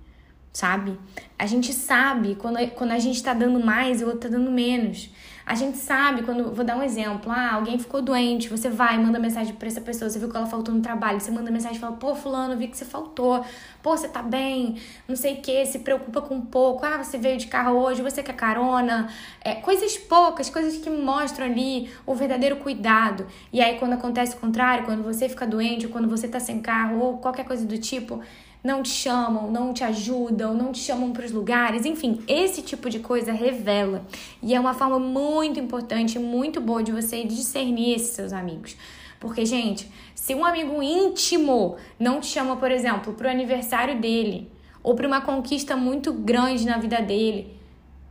sabe? 0.53 0.99
A 1.39 1.47
gente 1.47 1.73
sabe 1.73 2.35
quando, 2.35 2.59
quando 2.73 2.91
a 2.91 2.99
gente 2.99 3.23
tá 3.23 3.33
dando 3.33 3.65
mais 3.65 4.01
e 4.01 4.05
o 4.05 4.09
outro 4.09 4.29
tá 4.31 4.37
dando 4.37 4.51
menos. 4.51 5.09
A 5.53 5.55
gente 5.55 5.77
sabe 5.77 6.23
quando. 6.23 6.51
Vou 6.51 6.65
dar 6.65 6.79
um 6.79 6.83
exemplo. 6.83 7.31
Ah, 7.31 7.57
alguém 7.57 7.79
ficou 7.79 8.01
doente, 8.01 8.49
você 8.49 8.71
vai, 8.71 8.97
manda 8.97 9.19
mensagem 9.19 9.55
pra 9.55 9.69
essa 9.69 9.83
pessoa, 9.83 10.09
você 10.09 10.19
viu 10.19 10.31
que 10.31 10.35
ela 10.35 10.47
faltou 10.47 10.75
no 10.75 10.81
trabalho, 10.81 11.21
você 11.21 11.31
manda 11.31 11.51
mensagem 11.51 11.77
e 11.77 11.79
fala, 11.79 11.95
pô, 11.95 12.15
fulano, 12.15 12.57
vi 12.57 12.69
que 12.69 12.77
você 12.79 12.87
faltou, 12.87 13.45
pô, 13.83 13.95
você 13.95 14.09
tá 14.09 14.23
bem, 14.23 14.77
não 15.07 15.15
sei 15.15 15.35
o 15.35 15.43
que, 15.43 15.67
se 15.67 15.81
preocupa 15.81 16.23
com 16.23 16.37
um 16.37 16.41
pouco, 16.41 16.87
ah, 16.87 17.05
você 17.05 17.19
veio 17.19 17.37
de 17.37 17.49
carro 17.49 17.77
hoje, 17.77 18.01
você 18.01 18.23
quer 18.23 18.33
carona. 18.35 19.11
É, 19.43 19.57
coisas 19.57 19.99
poucas, 19.99 20.49
coisas 20.49 20.79
que 20.79 20.89
mostram 20.89 21.45
ali 21.45 21.91
o 22.07 22.15
verdadeiro 22.15 22.57
cuidado. 22.57 23.27
E 23.53 23.61
aí, 23.61 23.79
quando 23.79 23.93
acontece 23.93 24.35
o 24.35 24.39
contrário, 24.39 24.87
quando 24.87 25.03
você 25.03 25.29
fica 25.29 25.47
doente, 25.47 25.85
ou 25.85 25.93
quando 25.93 26.09
você 26.09 26.27
tá 26.27 26.41
sem 26.41 26.63
carro, 26.63 26.99
ou 26.99 27.19
qualquer 27.19 27.45
coisa 27.45 27.67
do 27.67 27.77
tipo 27.77 28.23
não 28.63 28.83
te 28.83 28.91
chamam, 28.91 29.51
não 29.51 29.73
te 29.73 29.83
ajudam, 29.83 30.55
não 30.55 30.71
te 30.71 30.79
chamam 30.79 31.13
para 31.13 31.27
os 31.27 31.33
lugares, 31.33 31.85
enfim, 31.85 32.23
esse 32.29 32.63
tipo 32.63 32.89
de 32.89 33.01
coisa 33.01 33.33
revela. 33.33 34.07
E 34.43 34.55
é 34.55 34.61
uma 34.61 34.75
forma 34.75 34.99
muito 34.99 35.59
importante, 35.59 36.19
muito 36.19 36.61
boa 36.61 36.83
de 36.83 36.93
você 36.93 37.25
discernir 37.25 37.95
esses 37.95 38.11
seus 38.11 38.33
amigos. 38.33 38.77
Porque, 39.19 39.45
gente, 39.45 39.91
se 40.15 40.35
um 40.35 40.45
amigo 40.45 40.83
íntimo 40.83 41.77
não 41.99 42.21
te 42.21 42.27
chama, 42.27 42.57
por 42.57 42.71
exemplo, 42.71 43.13
para 43.15 43.29
o 43.29 43.31
aniversário 43.31 44.01
dele, 44.01 44.51
ou 44.83 44.95
para 44.95 45.07
uma 45.07 45.21
conquista 45.21 45.77
muito 45.77 46.13
grande 46.13 46.67
na 46.67 46.79
vida 46.79 47.01
dele, 47.01 47.57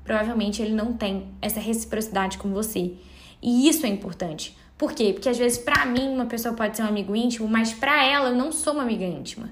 provavelmente 0.04 0.62
ele 0.62 0.74
não 0.74 0.94
tem 0.94 1.28
essa 1.42 1.60
reciprocidade 1.60 2.38
com 2.38 2.50
você. 2.52 2.94
E 3.42 3.68
isso 3.68 3.86
é 3.86 3.90
importante. 3.90 4.58
Por 4.78 4.94
quê? 4.94 5.12
Porque 5.14 5.30
às 5.30 5.38
vezes 5.38 5.58
para 5.58 5.86
mim 5.86 6.08
uma 6.08 6.26
pessoa 6.26 6.56
pode 6.56 6.76
ser 6.76 6.84
um 6.84 6.88
amigo 6.88 7.16
íntimo, 7.16 7.48
mas 7.48 7.74
para 7.74 8.04
ela 8.04 8.30
eu 8.30 8.36
não 8.36 8.52
sou 8.52 8.74
uma 8.74 8.84
amiga 8.84 9.06
íntima. 9.06 9.50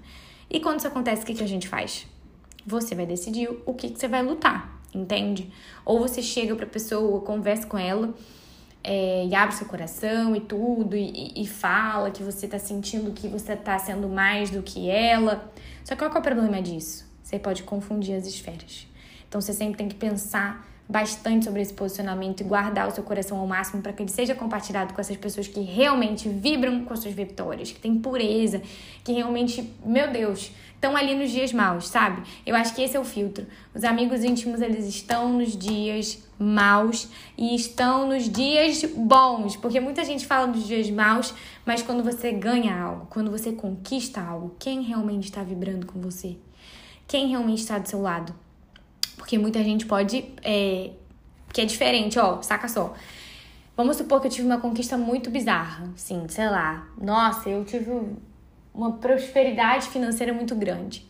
E 0.50 0.60
quando 0.60 0.80
isso 0.80 0.88
acontece, 0.88 1.24
o 1.24 1.26
que, 1.26 1.36
que 1.36 1.44
a 1.44 1.48
gente 1.48 1.68
faz? 1.68 2.08
Você 2.66 2.96
vai 2.96 3.06
decidir 3.06 3.50
o 3.66 3.74
que, 3.74 3.90
que 3.90 4.00
você 4.00 4.08
vai 4.08 4.24
lutar, 4.24 4.82
entende? 4.94 5.52
Ou 5.86 6.00
você 6.00 6.22
chega 6.22 6.56
pra 6.56 6.66
pessoa, 6.66 7.22
conversa 7.22 7.68
com 7.68 7.78
ela 7.78 8.14
é, 8.84 9.26
e 9.26 9.36
abre 9.36 9.56
seu 9.56 9.68
coração 9.68 10.36
e 10.36 10.42
tudo, 10.42 10.96
e, 10.96 11.34
e, 11.36 11.48
fala 11.48 12.12
que 12.12 12.24
você 12.24 12.48
tá 12.48 12.58
sentindo 12.58 13.12
que 13.12 13.28
você 13.28 13.56
tá 13.56 13.78
sendo 13.78 14.08
mais 14.08 14.50
do 14.50 14.64
que 14.64 14.90
ela. 14.90 15.52
Só 15.84 15.96
que 15.96 16.00
qual 16.00 16.14
é 16.14 16.20
o 16.20 16.22
problema 16.22 16.62
disso? 16.62 17.06
Você 17.22 17.38
pode 17.38 17.64
confundir 17.64 18.16
as 18.16 18.26
esferas. 18.26 18.88
Então 19.28 19.40
você 19.40 19.54
sempre 19.54 19.78
tem 19.78 19.88
que 19.88 19.96
pensar 19.96 20.68
bastante 20.90 21.46
sobre 21.46 21.62
esse 21.62 21.72
posicionamento 21.72 22.42
e 22.42 22.44
guardar 22.44 22.88
o 22.88 22.92
seu 22.92 23.04
coração 23.04 23.38
ao 23.38 23.46
máximo 23.46 23.80
para 23.80 23.94
que 23.94 24.02
ele 24.02 24.10
seja 24.10 24.34
compartilhado 24.34 24.92
com 24.92 25.00
essas 25.00 25.16
pessoas 25.16 25.48
que 25.48 25.60
realmente 25.60 26.28
vibram 26.28 26.84
com 26.84 26.92
as 26.92 27.02
suas 27.02 27.14
vitórias, 27.14 27.72
que 27.72 27.80
têm 27.80 28.00
pureza, 28.00 28.60
que 29.04 29.14
realmente, 29.14 29.72
meu 29.86 30.12
Deus, 30.12 30.52
estão 30.74 30.98
ali 30.98 31.14
nos 31.14 31.30
dias 31.30 31.54
maus, 31.54 31.88
sabe? 31.88 32.24
Eu 32.44 32.56
acho 32.56 32.74
que 32.74 32.82
esse 32.82 32.98
é 32.98 33.00
o 33.00 33.06
filtro. 33.06 33.46
Os 33.76 33.84
amigos 33.84 34.24
íntimos, 34.24 34.62
eles 34.62 34.88
estão 34.88 35.32
nos 35.32 35.56
dias 35.56 36.24
maus 36.40 37.08
e 37.38 37.54
estão 37.54 38.08
nos 38.08 38.28
dias 38.28 38.84
bons, 38.96 39.56
porque 39.58 39.80
muita 39.80 40.04
gente 40.04 40.26
fala 40.26 40.48
dos 40.48 40.66
dias 40.66 40.90
maus, 40.90 41.36
mas 41.66 41.84
quando 41.84 42.04
você 42.04 42.32
ganha 42.32 42.76
algo, 42.76 43.06
quando 43.12 43.30
você 43.30 43.52
conquista 43.52 44.22
algo, 44.22 44.56
quem 44.58 44.82
realmente 44.82 45.26
está 45.26 45.44
vibrando 45.44 45.86
com 45.86 46.02
você? 46.02 46.36
Quem 47.08 47.28
realmente 47.28 47.60
está 47.60 47.78
do 47.78 47.88
seu 47.88 48.02
lado? 48.02 48.34
Porque 49.20 49.38
muita 49.38 49.62
gente 49.64 49.86
pode. 49.86 50.26
É, 50.42 50.92
que 51.54 51.62
é 51.62 51.66
diferente, 51.66 52.18
ó, 52.18 52.42
saca 52.42 52.68
só. 52.68 52.94
Vamos 53.76 53.98
supor 53.98 54.22
que 54.22 54.28
eu 54.28 54.32
tive 54.32 54.48
uma 54.48 54.60
conquista 54.60 54.98
muito 54.98 55.30
bizarra, 55.30 55.90
sim, 55.96 56.26
sei 56.30 56.50
lá. 56.50 56.88
Nossa, 57.00 57.50
eu 57.50 57.64
tive 57.66 57.92
uma 58.74 58.94
prosperidade 58.94 59.90
financeira 59.90 60.34
muito 60.34 60.56
grande. 60.56 61.06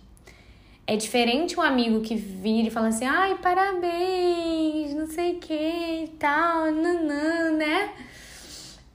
É 0.87 0.95
diferente 0.95 1.57
um 1.57 1.61
amigo 1.61 2.01
que 2.01 2.15
vira 2.15 2.67
e 2.67 2.71
fala 2.71 2.87
assim, 2.87 3.05
ai, 3.05 3.37
parabéns, 3.37 4.95
não 4.95 5.07
sei 5.07 5.35
o 5.35 5.39
que 5.39 5.53
e 5.53 6.07
tal, 6.19 6.71
nanã, 6.71 7.51
né? 7.51 7.91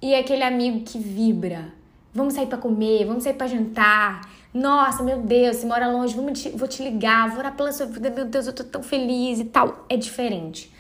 E 0.03 0.15
aquele 0.15 0.43
amigo 0.43 0.81
que 0.85 0.99
vibra. 0.99 1.73
Vamos 2.13 2.35
sair 2.35 2.47
para 2.47 2.59
comer, 2.59 3.07
vamos 3.07 3.23
sair 3.23 3.35
para 3.35 3.47
jantar. 3.47 4.29
Nossa, 4.55 5.03
meu 5.03 5.21
Deus, 5.21 5.57
você 5.57 5.67
mora 5.67 5.89
longe, 5.91 6.15
vou 6.15 6.33
te, 6.33 6.49
vou 6.51 6.69
te 6.69 6.83
ligar, 6.83 7.29
vou 7.31 7.41
orar 7.41 7.57
pela 7.57 7.73
sua 7.73 7.87
vida, 7.87 8.09
meu 8.09 8.25
Deus, 8.25 8.47
eu 8.47 8.53
tô 8.53 8.63
tão 8.65 8.83
feliz 8.83 9.41
e 9.41 9.45
tal. 9.47 9.85
É 9.89 9.97
diferente. 9.97 10.73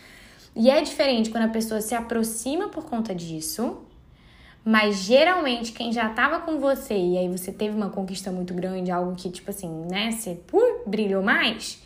E 0.55 0.71
é 0.71 0.81
diferente 0.81 1.31
quando 1.31 1.45
a 1.45 1.49
pessoa 1.49 1.81
se 1.81 1.95
aproxima 1.95 2.69
por 2.69 2.85
conta 2.85 3.15
disso, 3.15 3.83
Mas 4.65 4.97
geralmente 4.97 5.73
quem 5.73 5.93
já 5.93 6.09
tava 6.09 6.41
com 6.41 6.59
você 6.59 6.97
e 6.97 7.19
aí 7.19 7.29
você 7.29 7.53
teve 7.53 7.77
uma 7.77 7.91
conquista 7.91 8.31
muito 8.33 8.55
grande, 8.55 8.91
algo 8.91 9.15
que 9.15 9.29
tipo 9.31 9.51
assim, 9.51 9.69
né, 9.91 10.11
você 10.11 10.41
uh, 10.53 10.89
brilhou 10.89 11.23
mais, 11.23 11.83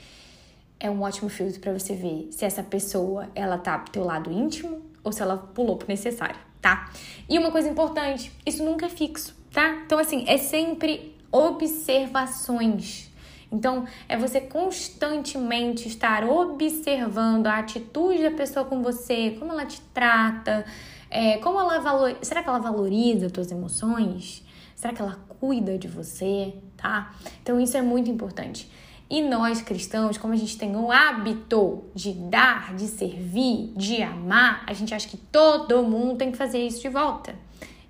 é 0.78 0.88
um 0.88 1.02
ótimo 1.02 1.28
filtro 1.28 1.60
para 1.60 1.72
você 1.72 1.94
ver 1.94 2.28
se 2.30 2.44
essa 2.44 2.62
pessoa 2.62 3.28
ela 3.34 3.58
tá 3.58 3.76
pro 3.78 3.90
teu 3.90 4.04
lado 4.04 4.30
íntimo 4.30 4.80
ou 5.02 5.10
se 5.10 5.20
ela 5.20 5.36
pulou 5.36 5.76
pro 5.76 5.88
necessário, 5.88 6.36
tá? 6.62 6.88
E 7.28 7.36
uma 7.36 7.50
coisa 7.50 7.68
importante, 7.68 8.30
isso 8.46 8.62
nunca 8.64 8.86
é 8.86 8.88
fixo, 8.88 9.34
tá? 9.52 9.82
Então 9.84 9.98
assim, 9.98 10.24
é 10.28 10.38
sempre 10.38 11.16
observações. 11.30 13.08
Então, 13.50 13.86
é 14.08 14.16
você 14.16 14.40
constantemente 14.40 15.88
estar 15.88 16.24
observando 16.24 17.46
a 17.46 17.58
atitude 17.58 18.22
da 18.22 18.30
pessoa 18.30 18.64
com 18.64 18.82
você, 18.82 19.36
como 19.38 19.52
ela 19.52 19.64
te 19.64 19.80
trata, 19.94 20.66
é, 21.10 21.38
como 21.38 21.58
ela 21.58 21.78
valoriza. 21.80 22.18
Será 22.22 22.42
que 22.42 22.48
ela 22.48 22.58
valoriza 22.58 23.26
as 23.26 23.32
tuas 23.32 23.50
emoções? 23.50 24.44
Será 24.76 24.92
que 24.92 25.00
ela 25.00 25.18
cuida 25.40 25.78
de 25.78 25.88
você, 25.88 26.54
tá? 26.76 27.14
Então, 27.42 27.58
isso 27.58 27.76
é 27.76 27.82
muito 27.82 28.10
importante. 28.10 28.70
E 29.10 29.22
nós 29.22 29.62
cristãos, 29.62 30.18
como 30.18 30.34
a 30.34 30.36
gente 30.36 30.58
tem 30.58 30.76
o 30.76 30.92
hábito 30.92 31.84
de 31.94 32.12
dar, 32.12 32.74
de 32.74 32.86
servir, 32.86 33.72
de 33.74 34.02
amar, 34.02 34.62
a 34.66 34.74
gente 34.74 34.94
acha 34.94 35.08
que 35.08 35.16
todo 35.16 35.82
mundo 35.82 36.18
tem 36.18 36.30
que 36.30 36.36
fazer 36.36 36.58
isso 36.58 36.82
de 36.82 36.90
volta. 36.90 37.34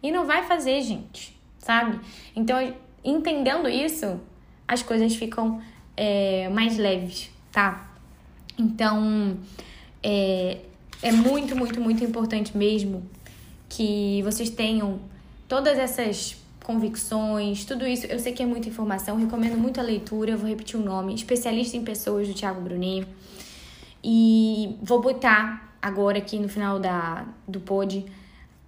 E 0.01 0.13
não 0.13 0.25
vai 0.25 0.45
fazer, 0.45 0.81
gente, 0.83 1.37
sabe? 1.59 1.99
Então, 2.37 2.57
entendendo 3.05 3.69
isso, 3.69 4.21
as 4.67 4.83
coisas 4.83 5.15
ficam 5.15 5.61
é, 5.97 6.49
mais 6.49 6.77
leves, 6.77 7.31
tá? 7.53 7.91
Então, 8.59 9.39
é, 10.03 10.59
é 11.03 11.13
muito, 11.13 11.55
muito, 11.57 11.81
muito 11.81 12.05
importante 12.05 12.57
mesmo 12.57 13.09
que 13.69 14.23
vocês 14.23 14.51
tenham 14.51 14.99
todas 15.47 15.79
essas 15.79 16.37
convicções, 16.65 17.65
tudo 17.65 17.87
isso. 17.87 18.07
Eu 18.07 18.19
sei 18.19 18.33
que 18.33 18.43
é 18.43 18.47
muita 18.47 18.69
informação, 18.69 19.17
recomendo 19.17 19.57
muito 19.57 19.81
a 19.81 19.83
leitura. 19.83 20.37
Vou 20.37 20.49
repetir 20.49 20.79
o 20.79 20.83
nome: 20.83 21.15
Especialista 21.15 21.77
em 21.77 21.85
Pessoas, 21.85 22.29
do 22.29 22.35
Thiago 22.35 22.61
Brunet. 22.61 23.07
E 24.03 24.77
vou 24.83 25.01
botar 25.01 25.75
agora 25.81 26.19
aqui 26.19 26.39
no 26.39 26.49
final 26.49 26.79
da, 26.79 27.27
do 27.47 27.61
pod 27.61 28.05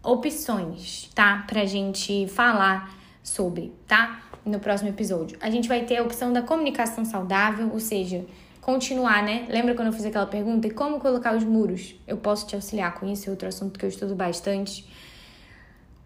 opções, 0.03 1.11
tá? 1.15 1.45
Pra 1.47 1.65
gente 1.65 2.27
falar 2.29 3.00
sobre, 3.23 3.73
tá? 3.87 4.23
No 4.45 4.59
próximo 4.59 4.89
episódio. 4.89 5.39
A 5.41 5.51
gente 5.51 5.69
vai 5.69 5.85
ter 5.85 5.99
a 5.99 6.03
opção 6.03 6.33
da 6.33 6.43
comunicação 6.43 7.05
saudável, 7.05 7.71
ou 7.73 7.81
seja, 7.81 8.25
continuar, 8.61 9.23
né? 9.23 9.47
Lembra 9.49 9.75
quando 9.75 9.89
eu 9.89 9.93
fiz 9.93 10.05
aquela 10.05 10.27
pergunta? 10.27 10.67
E 10.67 10.71
como 10.71 11.01
colocar 11.01 11.37
os 11.37 11.45
muros? 11.45 11.95
Eu 12.07 12.17
posso 12.17 12.47
te 12.47 12.55
auxiliar 12.55 12.95
com 12.95 13.07
isso, 13.07 13.29
é 13.29 13.31
outro 13.31 13.49
assunto 13.49 13.79
que 13.79 13.85
eu 13.85 13.89
estudo 13.89 14.15
bastante. 14.15 14.89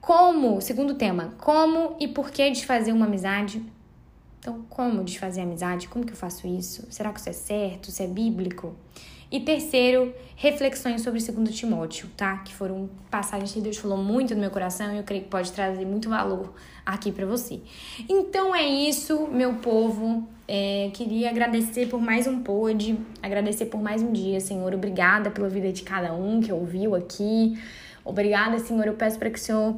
Como, 0.00 0.60
segundo 0.60 0.94
tema, 0.94 1.34
como 1.38 1.96
e 1.98 2.06
por 2.06 2.30
que 2.30 2.50
desfazer 2.50 2.92
uma 2.92 3.06
amizade? 3.06 3.64
Então, 4.38 4.62
como 4.68 5.02
desfazer 5.02 5.40
a 5.40 5.44
amizade? 5.44 5.88
Como 5.88 6.04
que 6.04 6.12
eu 6.12 6.16
faço 6.16 6.46
isso? 6.46 6.86
Será 6.90 7.12
que 7.12 7.20
isso 7.20 7.30
é 7.30 7.32
certo? 7.32 7.88
Isso 7.88 8.02
é 8.02 8.06
bíblico? 8.06 8.76
E 9.34 9.40
terceiro, 9.40 10.14
reflexões 10.36 11.02
sobre 11.02 11.18
o 11.18 11.20
segundo 11.20 11.50
Timóteo, 11.50 12.08
tá? 12.16 12.36
Que 12.38 12.54
foram 12.54 12.88
passagens 13.10 13.52
que 13.52 13.60
Deus 13.60 13.76
falou 13.76 13.98
muito 13.98 14.32
no 14.32 14.40
meu 14.40 14.48
coração 14.48 14.94
e 14.94 14.98
eu 14.98 15.02
creio 15.02 15.24
que 15.24 15.28
pode 15.28 15.50
trazer 15.50 15.84
muito 15.84 16.08
valor 16.08 16.54
aqui 16.86 17.10
para 17.10 17.26
você. 17.26 17.58
Então 18.08 18.54
é 18.54 18.64
isso, 18.64 19.26
meu 19.26 19.54
povo. 19.54 20.24
É, 20.46 20.88
queria 20.94 21.30
agradecer 21.30 21.88
por 21.88 22.00
mais 22.00 22.28
um 22.28 22.44
pod, 22.44 22.96
agradecer 23.20 23.66
por 23.66 23.82
mais 23.82 24.04
um 24.04 24.12
dia, 24.12 24.38
Senhor. 24.38 24.72
Obrigada 24.72 25.32
pela 25.32 25.48
vida 25.48 25.72
de 25.72 25.82
cada 25.82 26.14
um 26.14 26.40
que 26.40 26.52
ouviu 26.52 26.94
aqui. 26.94 27.58
Obrigada, 28.04 28.60
Senhor. 28.60 28.86
Eu 28.86 28.94
peço 28.94 29.18
para 29.18 29.30
que 29.30 29.38
o 29.40 29.42
Senhor 29.42 29.74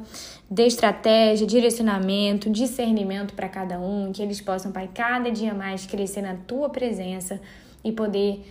dê 0.47 0.67
estratégia, 0.67 1.47
direcionamento, 1.47 2.47
discernimento 2.47 3.33
para 3.33 3.49
cada 3.49 3.79
um, 3.79 4.11
que 4.11 4.21
eles 4.21 4.39
possam, 4.39 4.71
Pai, 4.71 4.87
cada 4.93 5.31
dia 5.31 5.55
mais 5.55 5.87
crescer 5.87 6.21
na 6.21 6.35
tua 6.35 6.69
presença 6.69 7.41
e 7.83 7.91
poder 7.91 8.43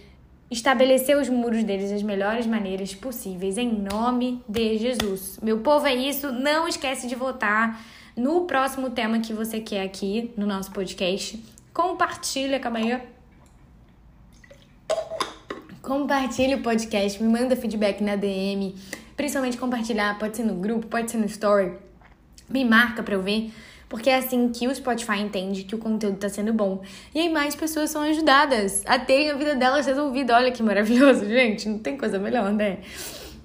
estabelecer 0.51 1.17
os 1.17 1.29
muros 1.29 1.65
deles 1.65 1.91
das 1.91 2.03
melhores 2.03 2.47
maneiras 2.47 2.95
possíveis, 2.95 3.59
em 3.59 3.71
nome 3.73 4.43
de 4.49 4.79
Jesus. 4.79 5.39
Meu 5.43 5.61
povo, 5.61 5.87
é 5.87 5.95
isso. 5.95 6.33
Não 6.33 6.69
esquece 6.69 7.07
de 7.07 7.15
votar 7.15 7.81
no 8.17 8.43
próximo 8.43 8.91
tema 8.91 9.21
que 9.21 9.33
você 9.33 9.61
quer 9.61 9.83
aqui 9.83 10.33
no 10.37 10.47
nosso 10.47 10.73
podcast. 10.73 11.43
Compartilha, 11.73 12.61
aí. 12.75 13.01
Compartilha 15.83 16.57
o 16.57 16.63
podcast, 16.63 17.23
me 17.23 17.29
manda 17.29 17.55
feedback 17.55 18.03
na 18.03 18.17
DM 18.17 18.75
Principalmente 19.17 19.57
compartilhar, 19.57 20.19
pode 20.19 20.37
ser 20.37 20.45
no 20.45 20.55
grupo, 20.57 20.87
pode 20.87 21.11
ser 21.11 21.17
no 21.17 21.25
story. 21.25 21.73
Me 22.49 22.65
marca 22.65 23.03
pra 23.03 23.15
eu 23.15 23.23
ver. 23.23 23.51
Porque 23.97 24.11
é 24.11 24.17
assim 24.17 24.51
que 24.51 24.69
o 24.69 24.75
Spotify 24.75 25.21
entende 25.21 25.65
que 25.65 25.75
o 25.75 25.79
conteúdo 25.79 26.19
tá 26.19 26.29
sendo 26.29 26.53
bom. 26.53 26.83
E 27.15 27.19
aí 27.19 27.31
mais 27.31 27.57
pessoas 27.57 27.89
são 27.89 28.03
ajudadas 28.03 28.83
a 28.85 28.99
terem 28.99 29.31
a 29.31 29.35
vida 29.35 29.55
delas 29.55 29.87
resolvida. 29.87 30.35
Olha 30.35 30.53
que 30.53 30.63
maravilhoso, 30.63 31.25
gente. 31.25 31.67
Não 31.67 31.79
tem 31.79 31.97
coisa 31.97 32.19
melhor, 32.19 32.53
né? 32.53 32.81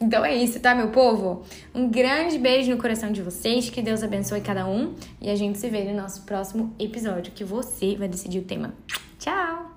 Então 0.01 0.25
é 0.25 0.35
isso, 0.35 0.59
tá, 0.59 0.75
meu 0.75 0.89
povo? 0.89 1.45
Um 1.73 1.89
grande 1.89 2.37
beijo 2.37 2.69
no 2.69 2.77
coração 2.77 3.13
de 3.13 3.21
vocês. 3.21 3.69
Que 3.69 3.81
Deus 3.81 4.03
abençoe 4.03 4.41
cada 4.41 4.67
um. 4.67 4.93
E 5.21 5.29
a 5.29 5.35
gente 5.37 5.57
se 5.57 5.69
vê 5.69 5.85
no 5.85 5.95
nosso 5.95 6.23
próximo 6.23 6.75
episódio, 6.77 7.31
que 7.31 7.45
você 7.45 7.95
vai 7.95 8.09
decidir 8.09 8.39
o 8.39 8.43
tema. 8.43 8.73
Tchau! 9.19 9.71